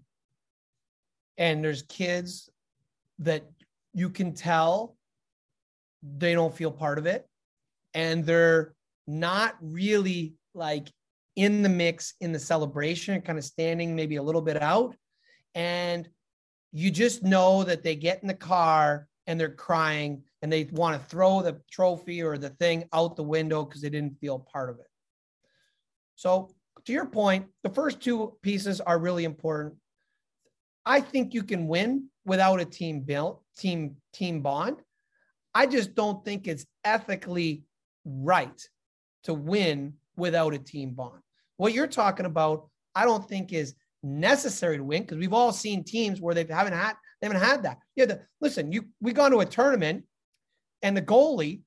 [1.37, 2.49] and there's kids
[3.19, 3.43] that
[3.93, 4.95] you can tell
[6.17, 7.27] they don't feel part of it,
[7.93, 8.73] and they're
[9.07, 10.91] not really like
[11.35, 14.95] in the mix in the celebration, kind of standing maybe a little bit out.
[15.55, 16.07] And
[16.71, 20.99] you just know that they get in the car and they're crying and they want
[20.99, 24.69] to throw the trophy or the thing out the window because they didn't feel part
[24.69, 24.87] of it.
[26.15, 26.53] So,
[26.85, 29.75] to your point, the first two pieces are really important.
[30.85, 34.77] I think you can win without a team built team team bond.
[35.53, 37.63] I just don't think it's ethically
[38.05, 38.61] right
[39.23, 41.21] to win without a team bond.
[41.57, 45.83] What you're talking about, I don't think is necessary to win because we've all seen
[45.83, 47.77] teams where they haven't had they haven't had that.
[47.95, 50.05] Yeah, the, listen, you we gone to a tournament
[50.81, 51.61] and the goalie,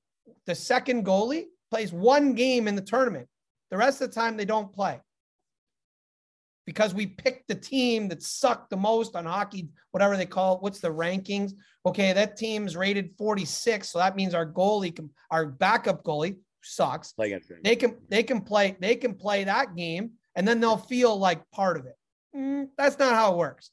[0.45, 3.27] the second goalie, plays one game in the tournament.
[3.71, 4.99] The rest of the time they don't play
[6.65, 10.61] because we picked the team that sucked the most on hockey, whatever they call it.
[10.61, 11.53] What's the rankings?
[11.85, 17.13] Okay, that team's rated 46, so that means our goalie, can, our backup goalie sucks.
[17.63, 21.49] They can they can play they can play that game, and then they'll feel like
[21.51, 21.95] part of it.
[22.35, 23.71] Mm, that's not how it works.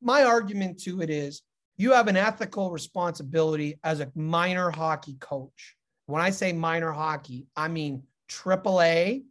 [0.00, 1.42] My argument to it is
[1.76, 5.76] you have an ethical responsibility as a minor hockey coach.
[6.06, 8.02] When I say minor hockey, I mean
[8.34, 9.24] AAA,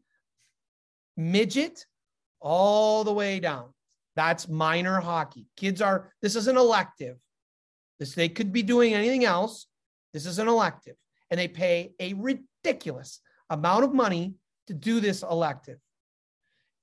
[1.18, 1.86] midget,
[2.40, 3.70] all the way down.
[4.16, 5.48] That's minor hockey.
[5.58, 7.18] Kids are, this is an elective.
[8.00, 9.68] This, they could be doing anything else.
[10.14, 10.96] This is an elective.
[11.32, 14.36] And they pay a ridiculous amount of money
[14.68, 15.80] to do this elective.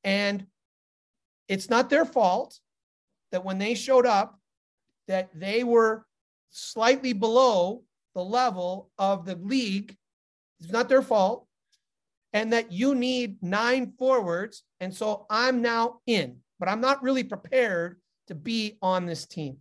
[0.03, 0.47] And
[1.49, 2.59] it's not their fault
[3.33, 4.39] that when they showed up
[5.09, 6.05] that they were
[6.51, 7.83] slightly below
[8.15, 9.97] the level of the league
[10.61, 11.47] it's not their fault
[12.33, 14.63] and that you need nine forwards.
[14.81, 19.57] And so i'm now in but i'm not really prepared to be on this team.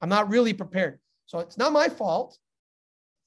[0.00, 1.00] I'm not really prepared.
[1.26, 2.38] So it's not my fault.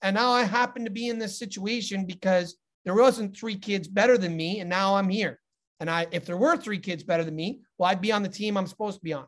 [0.02, 2.56] And now i happen to be in this situation because
[2.86, 5.40] there wasn't three kids better than me and now i'm here.
[5.80, 8.30] And I, if there were three kids better than me, well, I'd be on the
[8.30, 9.26] team I'm supposed to be on.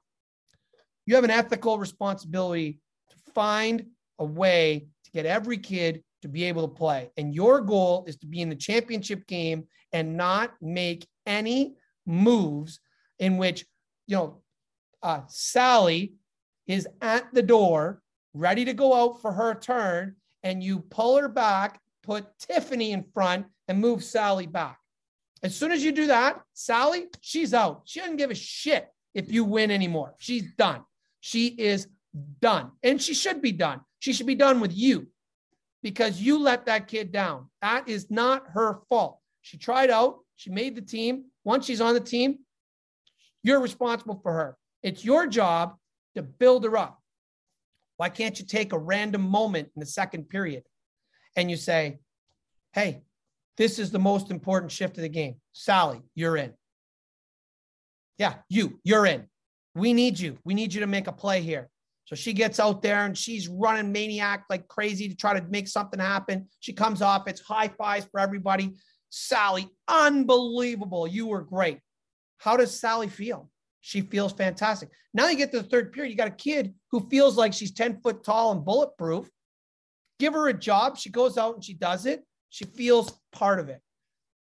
[1.07, 2.79] You have an ethical responsibility
[3.09, 3.87] to find
[4.19, 7.11] a way to get every kid to be able to play.
[7.17, 12.79] And your goal is to be in the championship game and not make any moves
[13.19, 13.65] in which,
[14.07, 14.41] you know,
[15.03, 16.13] uh, Sally
[16.65, 18.01] is at the door,
[18.33, 23.03] ready to go out for her turn, and you pull her back, put Tiffany in
[23.13, 24.79] front, and move Sally back.
[25.43, 27.81] As soon as you do that, Sally, she's out.
[27.83, 30.15] She doesn't give a shit if you win anymore.
[30.19, 30.83] She's done.
[31.19, 31.87] She is
[32.39, 32.71] done.
[32.81, 33.81] And she should be done.
[33.99, 35.07] She should be done with you
[35.83, 37.49] because you let that kid down.
[37.61, 39.19] That is not her fault.
[39.41, 41.25] She tried out, she made the team.
[41.43, 42.39] Once she's on the team,
[43.43, 44.57] you're responsible for her.
[44.81, 45.75] It's your job
[46.15, 46.99] to build her up.
[47.97, 50.63] Why can't you take a random moment in the second period
[51.35, 51.99] and you say,
[52.71, 53.03] hey,
[53.57, 55.35] this is the most important shift of the game.
[55.51, 56.53] Sally, you're in.
[58.17, 59.27] Yeah, you, you're in.
[59.75, 60.37] We need you.
[60.43, 61.69] We need you to make a play here.
[62.13, 65.67] So she gets out there and she's running maniac like crazy to try to make
[65.67, 66.47] something happen.
[66.59, 68.75] She comes off, it's high fives for everybody.
[69.09, 71.07] Sally, unbelievable.
[71.07, 71.79] You were great.
[72.37, 73.49] How does Sally feel?
[73.81, 74.89] She feels fantastic.
[75.15, 77.73] Now you get to the third period, you got a kid who feels like she's
[77.73, 79.27] 10 foot tall and bulletproof.
[80.19, 80.99] Give her a job.
[80.99, 82.23] She goes out and she does it.
[82.49, 83.81] She feels part of it.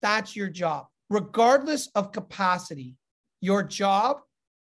[0.01, 0.87] That's your job.
[1.09, 2.97] Regardless of capacity,
[3.39, 4.17] your job,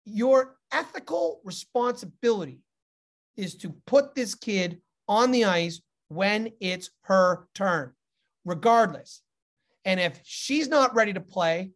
[0.04, 2.60] your ethical responsibility
[3.36, 7.92] is to put this kid on the ice when it's her turn,
[8.44, 9.22] regardless.
[9.84, 11.72] And if she's not ready to play,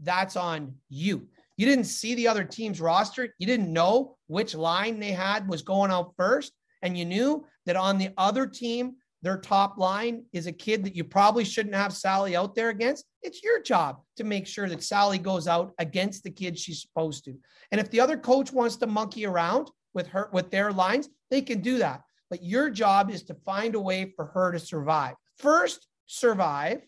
[0.00, 1.28] that's on you.
[1.56, 3.34] You didn't see the other team's roster.
[3.38, 6.52] You didn't know which line they had was going out first.
[6.82, 10.94] And you knew that on the other team, their top line is a kid that
[10.94, 14.82] you probably shouldn't have Sally out there against, it's your job to make sure that
[14.82, 17.34] Sally goes out against the kid she's supposed to.
[17.72, 21.42] And if the other coach wants to monkey around with her with their lines, they
[21.42, 22.02] can do that.
[22.30, 25.14] But your job is to find a way for her to survive.
[25.38, 26.82] First, survive,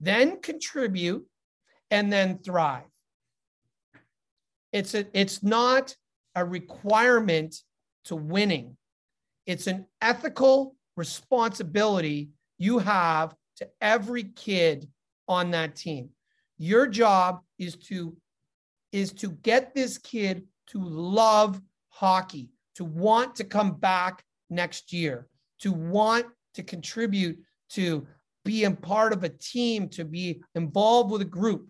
[0.00, 1.26] then contribute,
[1.90, 2.84] and then thrive.
[4.72, 5.94] It's a, it's not
[6.34, 7.56] a requirement
[8.06, 8.76] to winning.
[9.46, 14.88] It's an ethical responsibility you have to every kid
[15.28, 16.10] on that team.
[16.56, 18.16] Your job is to
[18.92, 21.60] is to get this kid to love
[22.00, 25.28] hockey, to want to come back next year,
[25.60, 28.06] to want to contribute to
[28.42, 31.68] being part of a team, to be involved with a group,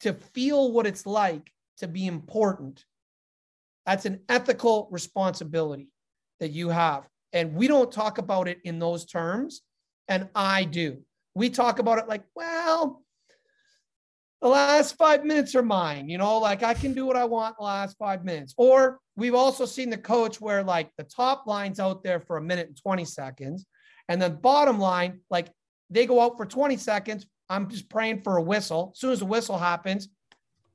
[0.00, 2.84] to feel what it's like to be important.
[3.86, 5.88] That's an ethical responsibility
[6.40, 7.08] that you have.
[7.32, 9.62] And we don't talk about it in those terms.
[10.08, 10.98] And I do.
[11.34, 13.02] We talk about it like, well,
[14.40, 17.56] the last five minutes are mine, you know, like I can do what I want
[17.58, 18.54] the last five minutes.
[18.56, 22.42] Or we've also seen the coach where like the top line's out there for a
[22.42, 23.66] minute and 20 seconds.
[24.08, 25.48] And then bottom line, like
[25.90, 27.26] they go out for 20 seconds.
[27.50, 28.92] I'm just praying for a whistle.
[28.94, 30.08] As soon as the whistle happens,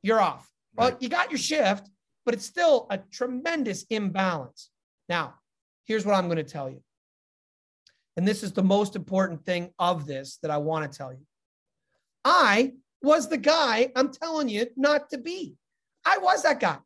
[0.04, 0.48] you're off.
[0.78, 0.92] Right.
[0.92, 1.90] Well, you got your shift,
[2.26, 4.70] but it's still a tremendous imbalance.
[5.10, 5.36] Now,
[5.86, 6.82] here's what I'm going to tell you.
[8.18, 11.26] And this is the most important thing of this that I want to tell you.
[12.24, 15.56] I was the guy I'm telling you not to be.
[16.06, 16.78] I was that guy.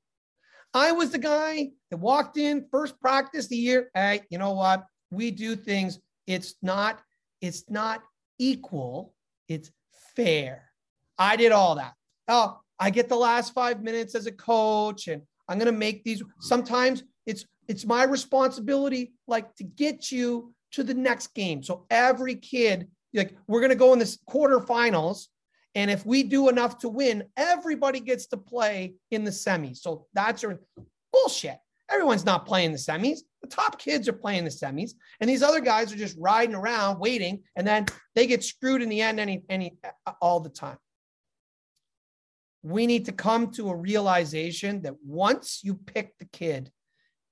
[0.73, 3.89] I was the guy that walked in first practice the year.
[3.93, 4.85] Hey, you know what?
[5.11, 5.99] We do things.
[6.27, 7.01] It's not,
[7.41, 8.03] it's not
[8.37, 9.13] equal.
[9.47, 9.71] It's
[10.15, 10.71] fair.
[11.17, 11.93] I did all that.
[12.27, 16.03] Oh, I get the last five minutes as a coach and I'm going to make
[16.03, 16.21] these.
[16.39, 21.63] Sometimes it's, it's my responsibility, like to get you to the next game.
[21.63, 25.27] So every kid, like we're going to go in this quarterfinals
[25.75, 29.77] and if we do enough to win, everybody gets to play in the semis.
[29.77, 30.59] So that's your
[31.13, 31.57] bullshit.
[31.89, 33.19] Everyone's not playing the semis.
[33.41, 36.99] The top kids are playing the semis, and these other guys are just riding around
[36.99, 39.77] waiting, and then they get screwed in the end any any
[40.21, 40.77] all the time.
[42.61, 46.69] We need to come to a realization that once you pick the kid,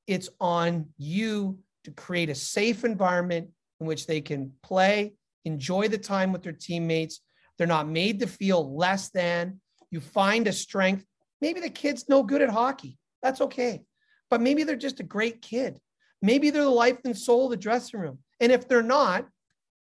[0.07, 3.49] it's on you to create a safe environment
[3.81, 7.19] in which they can play, enjoy the time with their teammates,
[7.57, 9.59] they're not made to feel less than.
[9.89, 11.05] You find a strength.
[11.41, 12.97] Maybe the kid's no good at hockey.
[13.21, 13.83] That's okay.
[14.29, 15.79] But maybe they're just a great kid.
[16.21, 18.19] Maybe they're the life and soul of the dressing room.
[18.39, 19.27] And if they're not,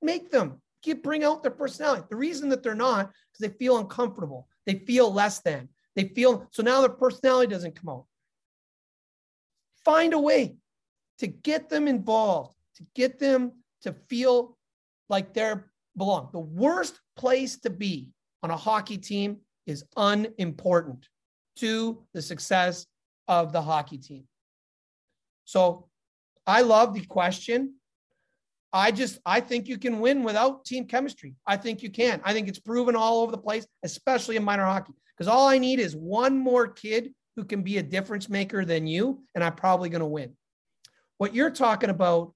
[0.01, 2.05] make them get bring out their personality.
[2.09, 4.47] The reason that they're not is they feel uncomfortable.
[4.65, 5.69] They feel less than.
[5.95, 8.05] They feel so now their personality doesn't come out.
[9.83, 10.57] Find a way
[11.19, 14.57] to get them involved, to get them to feel
[15.09, 16.29] like they're belong.
[16.31, 18.09] The worst place to be
[18.43, 21.07] on a hockey team is unimportant
[21.57, 22.85] to the success
[23.27, 24.25] of the hockey team.
[25.45, 25.87] So
[26.45, 27.75] I love the question.
[28.73, 31.35] I just I think you can win without team chemistry.
[31.47, 32.19] I think you can.
[32.23, 34.93] I think it's proven all over the place, especially in minor hockey.
[35.15, 38.85] Because all I need is one more kid who can be a difference maker than
[38.85, 40.35] you, and I'm probably going to win.
[41.17, 42.33] What you're talking about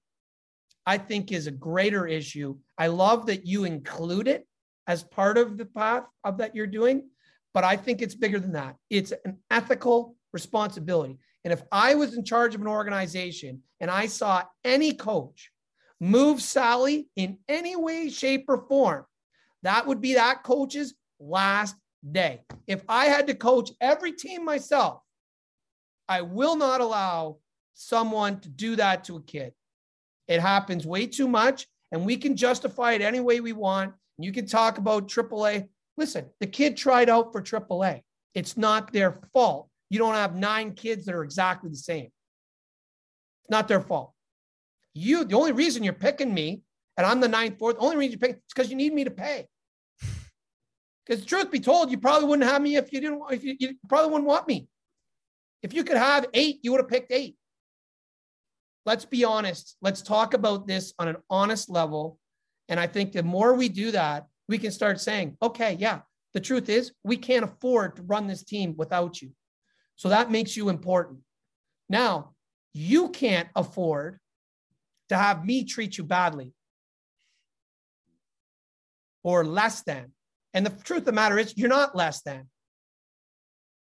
[0.90, 2.56] I think is a greater issue.
[2.76, 4.44] I love that you include it
[4.88, 7.10] as part of the path of that you're doing,
[7.54, 8.74] but I think it's bigger than that.
[8.90, 11.16] It's an ethical responsibility.
[11.44, 15.52] And if I was in charge of an organization and I saw any coach
[16.00, 19.04] move Sally in any way, shape, or form,
[19.62, 21.76] that would be that coach's last
[22.10, 22.42] day.
[22.66, 25.02] If I had to coach every team myself,
[26.08, 27.36] I will not allow
[27.74, 29.52] someone to do that to a kid.
[30.30, 33.92] It happens way too much, and we can justify it any way we want.
[34.16, 35.66] You can talk about AAA.
[35.96, 38.02] Listen, the kid tried out for AAA.
[38.34, 39.68] It's not their fault.
[39.90, 42.04] You don't have nine kids that are exactly the same.
[42.04, 44.12] It's not their fault.
[44.94, 46.62] You, the only reason you're picking me,
[46.96, 49.10] and I'm the ninth, fourth, only reason you're picking is because you need me to
[49.10, 49.48] pay.
[51.06, 53.20] Because truth be told, you probably wouldn't have me if you didn't.
[53.32, 54.68] If you, you probably wouldn't want me.
[55.60, 57.36] If you could have eight, you would have picked eight
[58.86, 59.76] let's be honest.
[59.82, 62.18] Let's talk about this on an honest level.
[62.68, 66.00] And I think the more we do that, we can start saying, okay, yeah,
[66.34, 69.30] the truth is we can't afford to run this team without you.
[69.96, 71.20] So that makes you important.
[71.88, 72.32] Now,
[72.72, 74.18] you can't afford
[75.08, 76.52] to have me treat you badly
[79.22, 80.12] or less than.
[80.54, 82.48] And the truth of the matter is, you're not less than.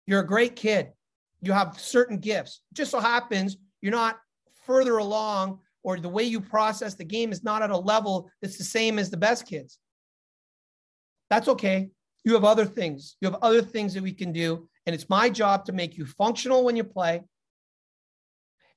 [0.06, 0.92] You're a great kid.
[1.40, 2.60] You have certain gifts.
[2.70, 4.18] It just so happens you're not
[4.64, 8.58] further along or the way you process the game is not at a level that's
[8.58, 9.78] the same as the best kids.
[11.30, 11.90] That's okay.
[12.24, 13.16] You have other things.
[13.20, 14.68] You have other things that we can do.
[14.86, 17.22] And it's my job to make you functional when you play.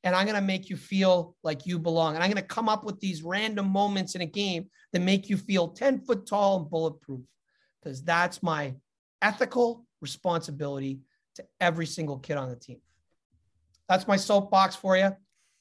[0.04, 2.16] And I'm going to make you feel like you belong.
[2.16, 5.30] And I'm going to come up with these random moments in a game that make
[5.30, 7.22] you feel 10 foot tall and bulletproof
[7.82, 8.76] because that's my
[9.22, 11.00] ethical responsibility
[11.36, 12.80] to every single kid on the team.
[13.90, 15.16] That's my soapbox for you.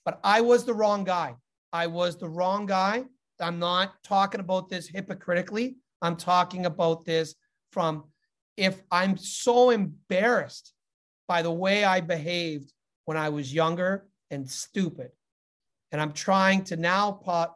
[0.07, 1.35] But I was the wrong guy.
[1.73, 3.05] I was the wrong guy.
[3.41, 5.77] I'm not talking about this hypocritically.
[6.01, 7.35] I'm talking about this
[7.73, 8.05] from
[8.57, 10.73] if I'm so embarrassed
[11.29, 12.73] by the way I behaved
[13.05, 15.11] when I was younger and stupid.
[15.91, 17.55] And I'm trying to now pot,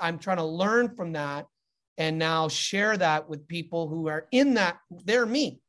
[0.00, 1.46] I'm trying to learn from that
[1.98, 4.78] and now share that with people who are in that.
[5.04, 5.60] They're me.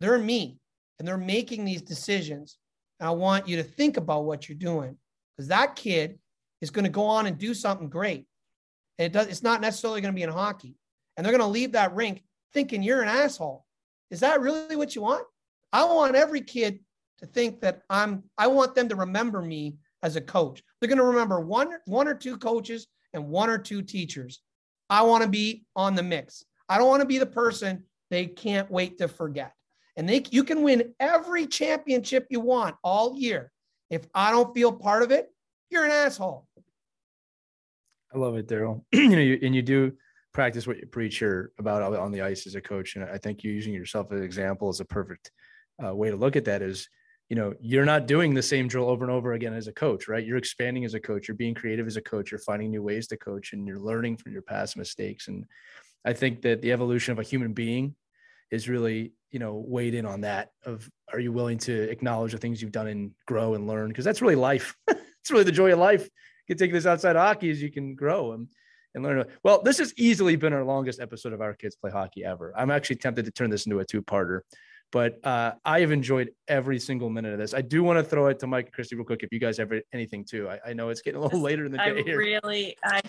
[0.00, 0.58] They're me.
[0.98, 2.58] And they're making these decisions.
[2.98, 4.98] And I want you to think about what you're doing
[5.36, 6.18] because that kid
[6.60, 8.26] is going to go on and do something great.
[8.98, 10.76] And it does, it's not necessarily going to be in hockey.
[11.16, 12.22] And they're going to leave that rink
[12.52, 13.64] thinking you're an asshole.
[14.10, 15.24] Is that really what you want?
[15.72, 16.80] I want every kid
[17.18, 20.62] to think that I'm, I want them to remember me as a coach.
[20.80, 24.40] They're going to remember one, one or two coaches and one or two teachers.
[24.88, 26.44] I want to be on the mix.
[26.68, 29.52] I don't want to be the person they can't wait to forget.
[29.96, 33.50] And they, you can win every championship you want all year.
[33.90, 35.28] If I don't feel part of it,
[35.70, 36.46] you're an asshole.
[38.14, 38.84] I love it, Darryl.
[38.92, 39.92] you know, you, and you do
[40.32, 42.96] practice what you preach here about on the ice as a coach.
[42.96, 45.30] And I think you using yourself as an example is a perfect
[45.84, 46.62] uh, way to look at that.
[46.62, 46.88] Is
[47.28, 50.08] you know you're not doing the same drill over and over again as a coach,
[50.08, 50.24] right?
[50.24, 51.28] You're expanding as a coach.
[51.28, 52.30] You're being creative as a coach.
[52.30, 55.28] You're finding new ways to coach, and you're learning from your past mistakes.
[55.28, 55.44] And
[56.04, 57.94] I think that the evolution of a human being
[58.50, 60.50] is really you know weighed in on that.
[60.64, 63.88] Of are you willing to acknowledge the things you've done and grow and learn?
[63.88, 64.74] Because that's really life.
[64.88, 66.02] it's really the joy of life.
[66.04, 68.48] You can take this outside hockey as you can grow and
[68.94, 69.24] and learn.
[69.44, 72.52] Well, this has easily been our longest episode of Our Kids Play Hockey ever.
[72.56, 74.40] I'm actually tempted to turn this into a two-parter,
[74.90, 77.52] but uh, I have enjoyed every single minute of this.
[77.52, 79.58] I do want to throw it to Mike and Christy real quick if you guys
[79.58, 80.48] have anything too.
[80.48, 82.16] I, I know it's getting a little later in the day I here.
[82.16, 83.02] really, I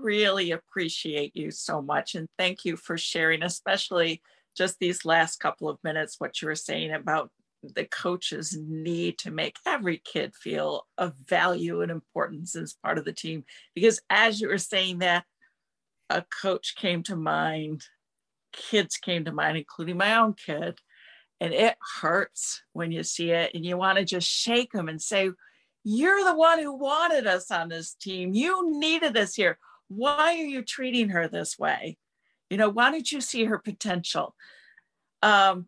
[0.00, 4.22] really appreciate you so much, and thank you for sharing, especially
[4.56, 7.30] just these last couple of minutes, what you were saying about
[7.74, 13.04] the coaches need to make every kid feel of value and importance as part of
[13.04, 13.44] the team.
[13.74, 15.24] Because as you were saying that,
[16.10, 17.82] a coach came to mind,
[18.52, 20.78] kids came to mind, including my own kid.
[21.40, 25.00] And it hurts when you see it and you want to just shake them and
[25.00, 25.30] say,
[25.82, 28.34] You're the one who wanted us on this team.
[28.34, 29.58] You needed us here.
[29.88, 31.98] Why are you treating her this way?
[32.54, 34.32] You know, why don't you see her potential?
[35.22, 35.66] Um,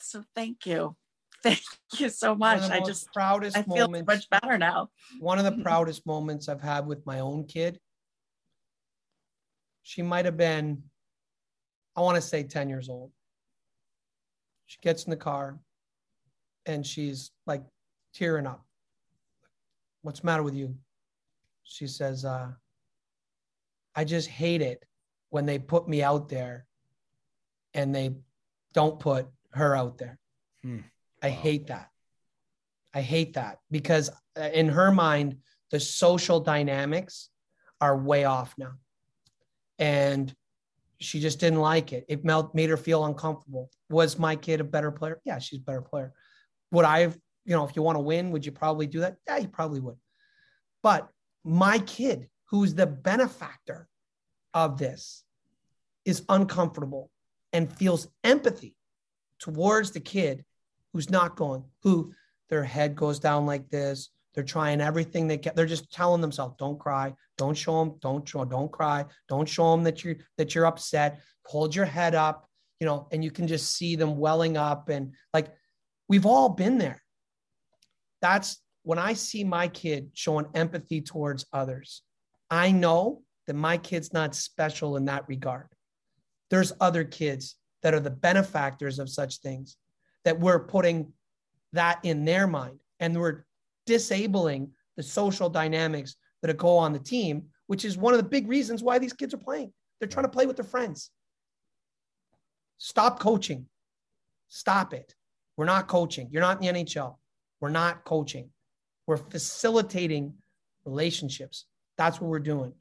[0.00, 0.96] so thank you.
[1.44, 1.62] Thank
[1.96, 2.68] you so much.
[2.68, 4.88] I just proudest I feel moments, much better now.
[5.20, 7.78] One of the proudest moments I've had with my own kid
[9.88, 10.82] she might have been,
[11.96, 13.12] I want to say 10 years old.
[14.66, 15.60] She gets in the car
[16.66, 17.62] and she's like
[18.12, 18.66] tearing up.
[20.02, 20.74] What's the matter with you?
[21.62, 22.48] She says, uh,
[23.94, 24.84] I just hate it
[25.30, 26.66] when they put me out there
[27.74, 28.14] and they
[28.72, 30.18] don't put her out there.
[30.62, 30.80] Hmm.
[31.22, 31.34] I wow.
[31.34, 31.88] hate that.
[32.94, 35.38] I hate that because uh, in her mind,
[35.70, 37.28] the social dynamics
[37.80, 38.72] are way off now
[39.78, 40.34] and
[41.00, 42.04] she just didn't like it.
[42.08, 43.70] It made her feel uncomfortable.
[43.88, 45.20] Was my kid a better player?
[45.24, 46.12] Yeah, she's a better player.
[46.72, 49.16] Would I have, you know, if you want to win, would you probably do that?
[49.26, 49.96] Yeah, you probably would.
[50.82, 51.08] But
[51.44, 53.88] my kid, who's the benefactor
[54.54, 55.24] of this,
[56.04, 57.10] is uncomfortable
[57.52, 58.74] and feels empathy
[59.38, 60.44] towards the kid
[60.92, 62.12] who's not going, who
[62.48, 65.52] their head goes down like this, they're trying everything they can.
[65.54, 67.12] They're just telling themselves, "Don't cry.
[67.36, 67.98] Don't show them.
[67.98, 68.44] Don't show.
[68.44, 69.04] Don't cry.
[69.28, 71.20] Don't show them that you're that you're upset.
[71.46, 75.14] Hold your head up." You know, and you can just see them welling up, and
[75.34, 75.52] like
[76.08, 77.02] we've all been there.
[78.22, 82.02] That's when I see my kid showing empathy towards others.
[82.48, 85.68] I know that my kid's not special in that regard.
[86.50, 89.78] There's other kids that are the benefactors of such things
[90.24, 91.14] that we're putting
[91.72, 93.46] that in their mind and we're
[93.86, 98.46] disabling the social dynamics that go on the team, which is one of the big
[98.48, 99.72] reasons why these kids are playing.
[99.98, 101.10] They're trying to play with their friends.
[102.76, 103.64] Stop coaching.
[104.48, 105.14] Stop it.
[105.56, 106.28] We're not coaching.
[106.30, 107.16] You're not in the NHL.
[107.60, 108.50] We're not coaching.
[109.06, 110.34] We're facilitating
[110.84, 111.64] relationships.
[111.96, 112.74] That's what we're doing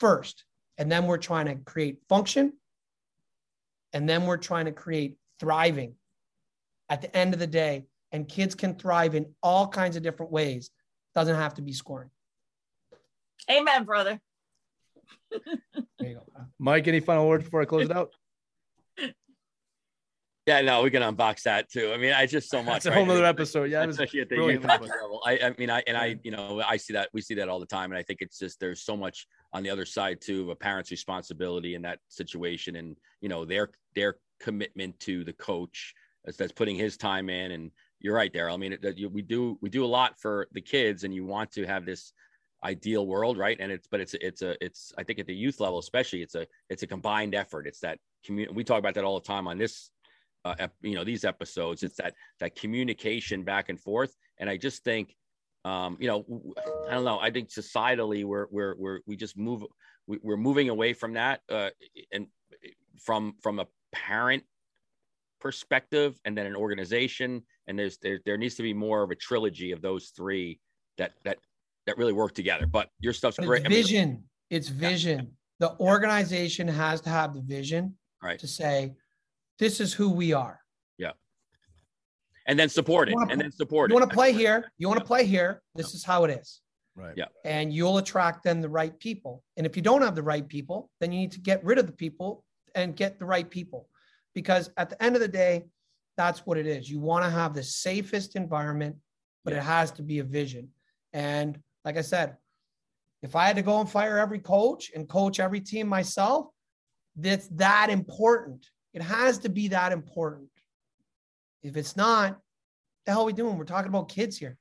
[0.00, 0.44] first.
[0.78, 2.54] And then we're trying to create function.
[3.92, 5.94] And then we're trying to create thriving.
[6.88, 10.32] At the end of the day, and kids can thrive in all kinds of different
[10.32, 10.70] ways.
[11.14, 12.10] Doesn't have to be scoring.
[13.48, 14.20] Amen, brother.
[15.30, 16.26] there you go.
[16.58, 18.12] Mike, any final words before I close it out?
[20.46, 21.92] Yeah, no, we can unbox that too.
[21.92, 22.78] I mean, I just so much.
[22.78, 23.70] It's a whole other episode.
[23.70, 25.20] Yeah, especially at the youth level.
[25.24, 27.60] I, I mean, I and I, you know, I see that we see that all
[27.60, 30.42] the time, and I think it's just there's so much on the other side too
[30.42, 35.32] of a parent's responsibility in that situation, and you know their their commitment to the
[35.34, 35.94] coach
[36.38, 38.50] that's putting his time in, and you're right there.
[38.50, 41.24] I mean, it, you, we do we do a lot for the kids, and you
[41.24, 42.12] want to have this
[42.64, 43.56] ideal world, right?
[43.60, 46.34] And it's but it's it's a it's I think at the youth level especially it's
[46.34, 47.66] a it's a combined effort.
[47.66, 48.54] It's that community.
[48.54, 49.90] We talk about that all the time on this,
[50.44, 51.82] uh, ep- you know, these episodes.
[51.82, 54.14] It's that that communication back and forth.
[54.38, 55.14] And I just think,
[55.64, 56.54] um, you know,
[56.88, 57.18] I don't know.
[57.18, 59.64] I think societally we're we're we're we just move
[60.06, 61.70] we, we're moving away from that uh,
[62.12, 62.26] and
[62.98, 64.44] from from a parent
[65.40, 69.14] perspective and then an organization and there's there, there needs to be more of a
[69.14, 70.60] trilogy of those three
[70.98, 71.38] that that
[71.86, 74.24] that really work together but your stuff's But great It's I mean, vision.
[74.50, 75.32] It's vision.
[75.58, 78.94] The organization has to have the vision right to say,
[79.58, 80.60] this is who we are.
[82.46, 84.70] And then support it wanna- and then support You it You want to play here.
[84.78, 85.62] You want to play here.
[85.74, 86.60] This is how it is.
[86.96, 87.14] Right.
[87.16, 87.26] Yeah.
[87.44, 89.42] And you'll attract then the right people.
[89.56, 91.86] And if you don't have the right people, then you need to get rid of
[91.86, 93.88] the people and get the right people.
[94.34, 95.64] Because at the end of the day,
[96.16, 96.90] that's what it is.
[96.90, 98.96] You want to have the safest environment,
[99.44, 100.68] but it has to be a vision.
[101.12, 102.36] And like I said,
[103.22, 106.48] if I had to go and fire every coach and coach every team myself,
[107.16, 108.68] that's that important.
[108.92, 110.49] It has to be that important.
[111.62, 112.38] If it's not,
[113.04, 113.56] the hell are we doing?
[113.56, 114.56] We're talking about kids here.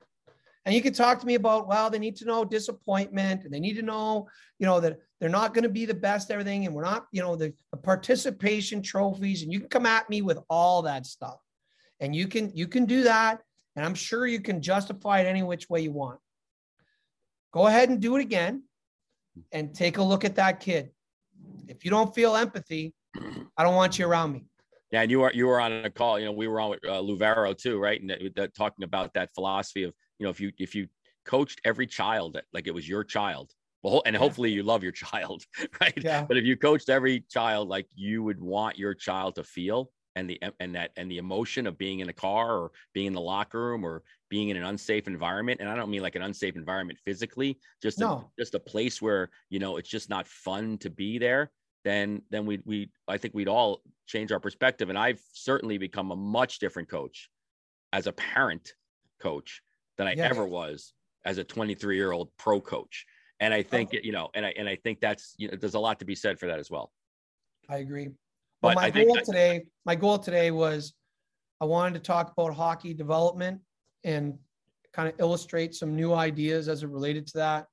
[0.66, 3.60] And you can talk to me about, well, they need to know disappointment and they
[3.60, 4.28] need to know,
[4.60, 6.66] you know, that they're not going to be the best everything.
[6.66, 9.42] And we're not, you know, the, the participation trophies.
[9.42, 11.40] And you can come at me with all that stuff.
[12.00, 13.42] And you can, you can do that.
[13.76, 16.20] And I'm sure you can justify it any which way you want.
[17.52, 18.64] Go ahead and do it again
[19.52, 20.92] and take a look at that kid.
[21.68, 22.94] If you don't feel empathy,
[23.58, 24.49] I don't want you around me.
[24.92, 26.20] Yeah, and you were you were on a call.
[26.20, 28.00] You know, we were on with uh, Luvero too, right?
[28.00, 30.88] And that, that, talking about that philosophy of you know if you if you
[31.26, 33.52] coached every child like it was your child,
[33.84, 35.44] well, and hopefully you love your child,
[35.82, 35.94] right?
[35.98, 36.26] Yeah.
[36.26, 40.30] But if you coached every child like you would want your child to feel, and
[40.30, 43.22] the and that and the emotion of being in a car or being in the
[43.22, 46.56] locker room or being in an unsafe environment, and I don't mean like an unsafe
[46.56, 50.90] environment physically, just a, just a place where you know it's just not fun to
[50.90, 51.52] be there
[51.84, 54.90] then then we we I think we'd all change our perspective.
[54.90, 57.30] And I've certainly become a much different coach
[57.94, 58.74] as a parent
[59.20, 59.62] coach
[59.98, 60.32] than I Yes.
[60.32, 60.94] ever was
[61.26, 63.06] as a 23 year old pro coach.
[63.40, 64.00] And I think oh.
[64.04, 66.16] you know, and I and I think that's you know, there's a lot to be
[66.16, 66.92] said for that as well.
[67.70, 68.10] I agree.
[68.62, 70.94] But But my goal that- today, my goal today was
[71.62, 73.62] I wanted to talk about hockey development
[74.04, 74.38] and
[74.94, 77.68] kind of illustrate some new ideas as it related to that.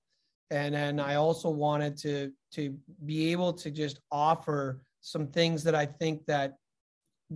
[0.50, 5.74] And then I also wanted to to be able to just offer some things that
[5.74, 6.54] I think that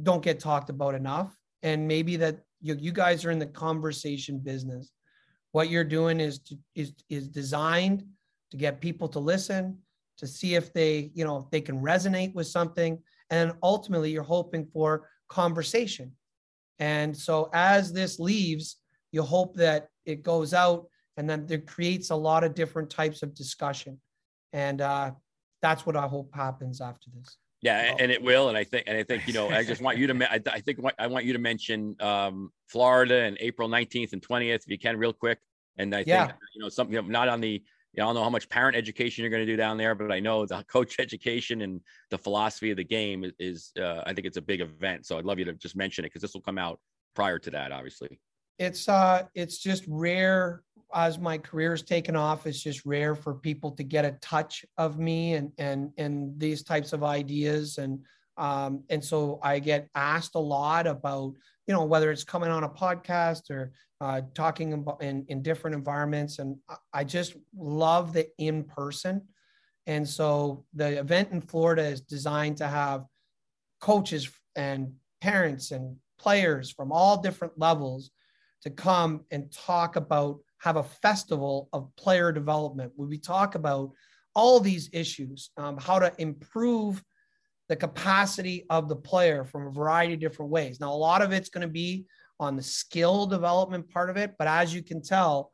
[0.02, 1.36] don't get talked about enough.
[1.62, 4.92] And maybe that you, you guys are in the conversation business.
[5.52, 8.04] What you're doing is to, is is designed
[8.50, 9.78] to get people to listen,
[10.18, 12.98] to see if they, you know, if they can resonate with something.
[13.30, 16.12] And ultimately you're hoping for conversation.
[16.78, 18.76] And so as this leaves,
[19.12, 20.86] you hope that it goes out
[21.20, 24.00] and then it creates a lot of different types of discussion.
[24.54, 25.10] And uh,
[25.60, 27.36] that's what I hope happens after this.
[27.60, 28.48] Yeah, Well- and it will.
[28.48, 30.60] And I think, and I think, you know, I just want you to, I, I
[30.60, 34.78] think I want you to mention um, Florida and April 19th and 20th, if you
[34.78, 35.38] can, real quick.
[35.76, 36.32] And I think, Yeah.
[36.54, 38.48] you know, something, you know, not on the, you know, I don't know how much
[38.48, 41.82] parent education you're going to do down there, but I know the coach education and
[42.10, 45.04] the philosophy of the game is, is uh, I think it's a big event.
[45.04, 46.80] So I'd love you to just mention it because this will come out
[47.14, 48.18] prior to that, obviously.
[48.61, 50.62] It's uh it's just rare
[50.94, 54.98] as my career's taken off it's just rare for people to get a touch of
[54.98, 57.78] me and and and these types of ideas.
[57.78, 58.04] And
[58.36, 61.34] um and so i get asked a lot about
[61.66, 65.74] you know whether it's coming on a podcast or uh, talking about in, in different
[65.74, 66.38] environments.
[66.38, 69.22] And I- i just love the in person.
[69.86, 73.06] And so the event in florida is designed to have
[73.80, 74.92] coaches and
[75.22, 78.11] parents and players from all different levels
[78.62, 82.92] to come and talk about have a festival of player development.
[82.96, 83.92] Where we talk about
[84.34, 87.02] all these issues um, how to improve
[87.68, 90.80] the capacity of the player from a variety of different ways.
[90.80, 92.06] Now a lot of it's going to be
[92.40, 95.52] on the skill development part of it but as you can tell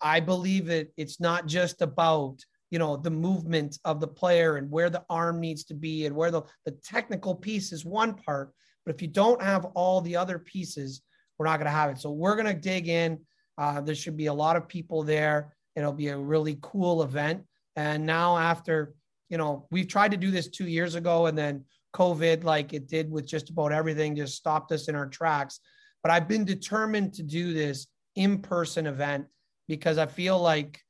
[0.00, 4.70] i believe that it's not just about you know the movement of the player and
[4.70, 8.52] where the arm needs to be and where the, the technical piece is one part
[8.84, 11.02] but if you don't have all the other pieces
[11.38, 11.98] we're not going to have it.
[11.98, 13.20] So we're going to dig in.
[13.56, 15.54] Uh, there should be a lot of people there.
[15.76, 17.42] It'll be a really cool event.
[17.76, 18.94] And now after,
[19.28, 21.64] you know, we've tried to do this two years ago and then
[21.94, 25.60] COVID, like it did with just about everything, just stopped us in our tracks.
[26.02, 27.86] But I've been determined to do this
[28.16, 29.26] in-person event
[29.68, 30.80] because I feel like,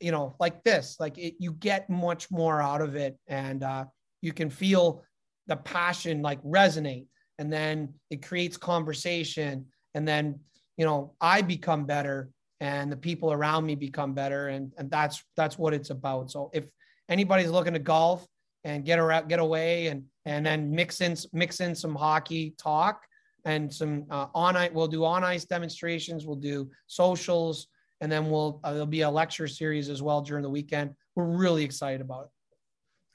[0.00, 3.84] you know, like this, like it, you get much more out of it and uh,
[4.20, 5.04] you can feel
[5.46, 7.06] the passion like resonate
[7.38, 10.38] and then it creates conversation and then
[10.76, 12.30] you know i become better
[12.62, 14.46] and the people around me become better.
[14.46, 16.30] And, and that's, that's what it's about.
[16.30, 16.64] So if
[17.08, 18.24] anybody's looking to golf
[18.62, 23.02] and get around, get away and, and then mix in, mix in some hockey talk
[23.44, 26.24] and some uh, on ice, we'll do on ice demonstrations.
[26.24, 27.66] We'll do socials
[28.00, 30.94] and then we'll, uh, there'll be a lecture series as well during the weekend.
[31.16, 32.30] We're really excited about it.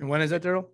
[0.01, 0.65] And when is it Darryl?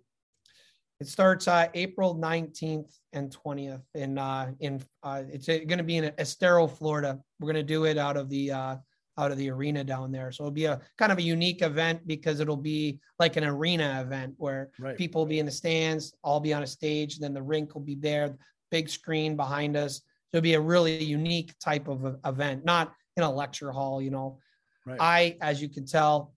[1.04, 5.98] It starts uh, April 19th and 20th in uh, in uh, it's going to be
[5.98, 7.20] in Estero, Florida.
[7.38, 8.76] We're going to do it out of the uh,
[9.18, 10.32] out of the arena down there.
[10.32, 14.00] So it'll be a kind of a unique event because it'll be like an arena
[14.00, 14.96] event where Right.
[14.96, 17.82] people will be in the stands, all be on a stage, then the rink will
[17.82, 18.34] be there,
[18.70, 19.96] big screen behind us.
[20.30, 24.10] So it'll be a really unique type of event, not in a lecture hall, you
[24.10, 24.38] know.
[24.86, 24.98] Right.
[24.98, 26.32] I, as you can tell,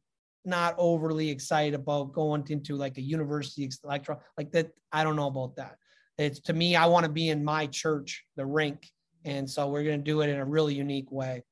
[0.48, 4.72] not overly excited about going into like a university lecture like that.
[4.92, 5.76] I don't know about that.
[6.18, 8.90] It's to me, I want to be in my church, the rink.
[9.26, 11.44] And so we're going to do it in a really unique way.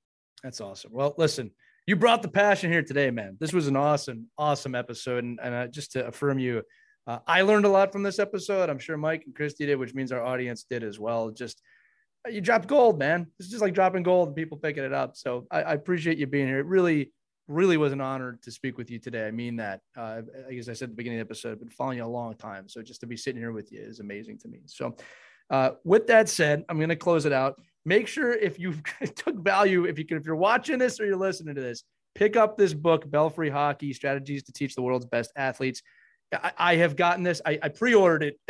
[0.44, 0.92] That's awesome.
[0.94, 1.52] Well, listen,
[1.86, 3.38] you brought the passion here today, man.
[3.40, 5.24] This was an awesome, awesome episode.
[5.24, 6.64] And, and uh, just to affirm you,
[7.06, 8.70] uh, I learned a lot from this episode.
[8.70, 11.30] I'm sure Mike and Christy did, which means our audience did as well.
[11.30, 11.62] Just
[12.28, 13.28] you dropped gold, man.
[13.40, 15.16] It's just like dropping gold and people picking it up.
[15.16, 16.60] So I, I appreciate you being here.
[16.60, 17.12] It really,
[17.48, 19.28] really was an honor to speak with you today.
[19.28, 19.82] I mean that.
[19.96, 20.22] Uh,
[20.52, 22.36] as I said at the beginning of the episode, I've been following you a long
[22.36, 22.68] time.
[22.68, 24.62] So just to be sitting here with you is amazing to me.
[24.66, 24.96] So
[25.50, 27.62] uh, with that said, I'm going to close it out.
[27.86, 28.76] Make sure if you
[29.16, 31.84] took value, if you can, if you're watching this or you're listening to this,
[32.16, 35.84] pick up this book, Belfry Hockey Strategies to Teach the World's Best Athletes.
[36.34, 37.42] I, I have gotten this.
[37.46, 38.40] I, I pre-ordered it.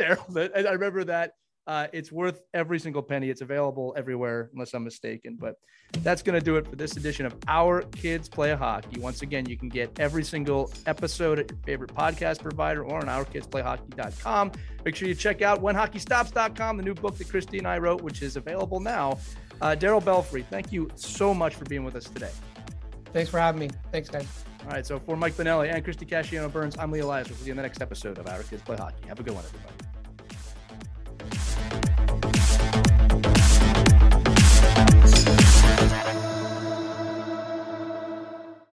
[0.56, 1.32] I I remember that.
[1.66, 3.28] Uh, it's worth every single penny.
[3.28, 5.36] It's available everywhere, unless I'm mistaken.
[5.38, 5.56] But
[6.02, 9.00] that's going to do it for this edition of Our Kids Play Hockey.
[9.00, 13.06] Once again, you can get every single episode at your favorite podcast provider or on
[13.06, 14.52] ourkidsplayhockey.com.
[14.84, 18.22] Make sure you check out whenhockeystops.com, the new book that Christy and I wrote, which
[18.22, 19.18] is available now.
[19.60, 22.30] Uh, Darryl Belfry, thank you so much for being with us today.
[23.12, 23.70] Thanks for having me.
[23.90, 24.44] Thanks, guys.
[24.64, 27.28] All right, so for Mike Benelli and Christy Casciano Burns, I'm Lee Elias.
[27.28, 29.06] We'll see you in the next episode of Our Kids Play Hockey.
[29.08, 29.85] Have a good one, everybody.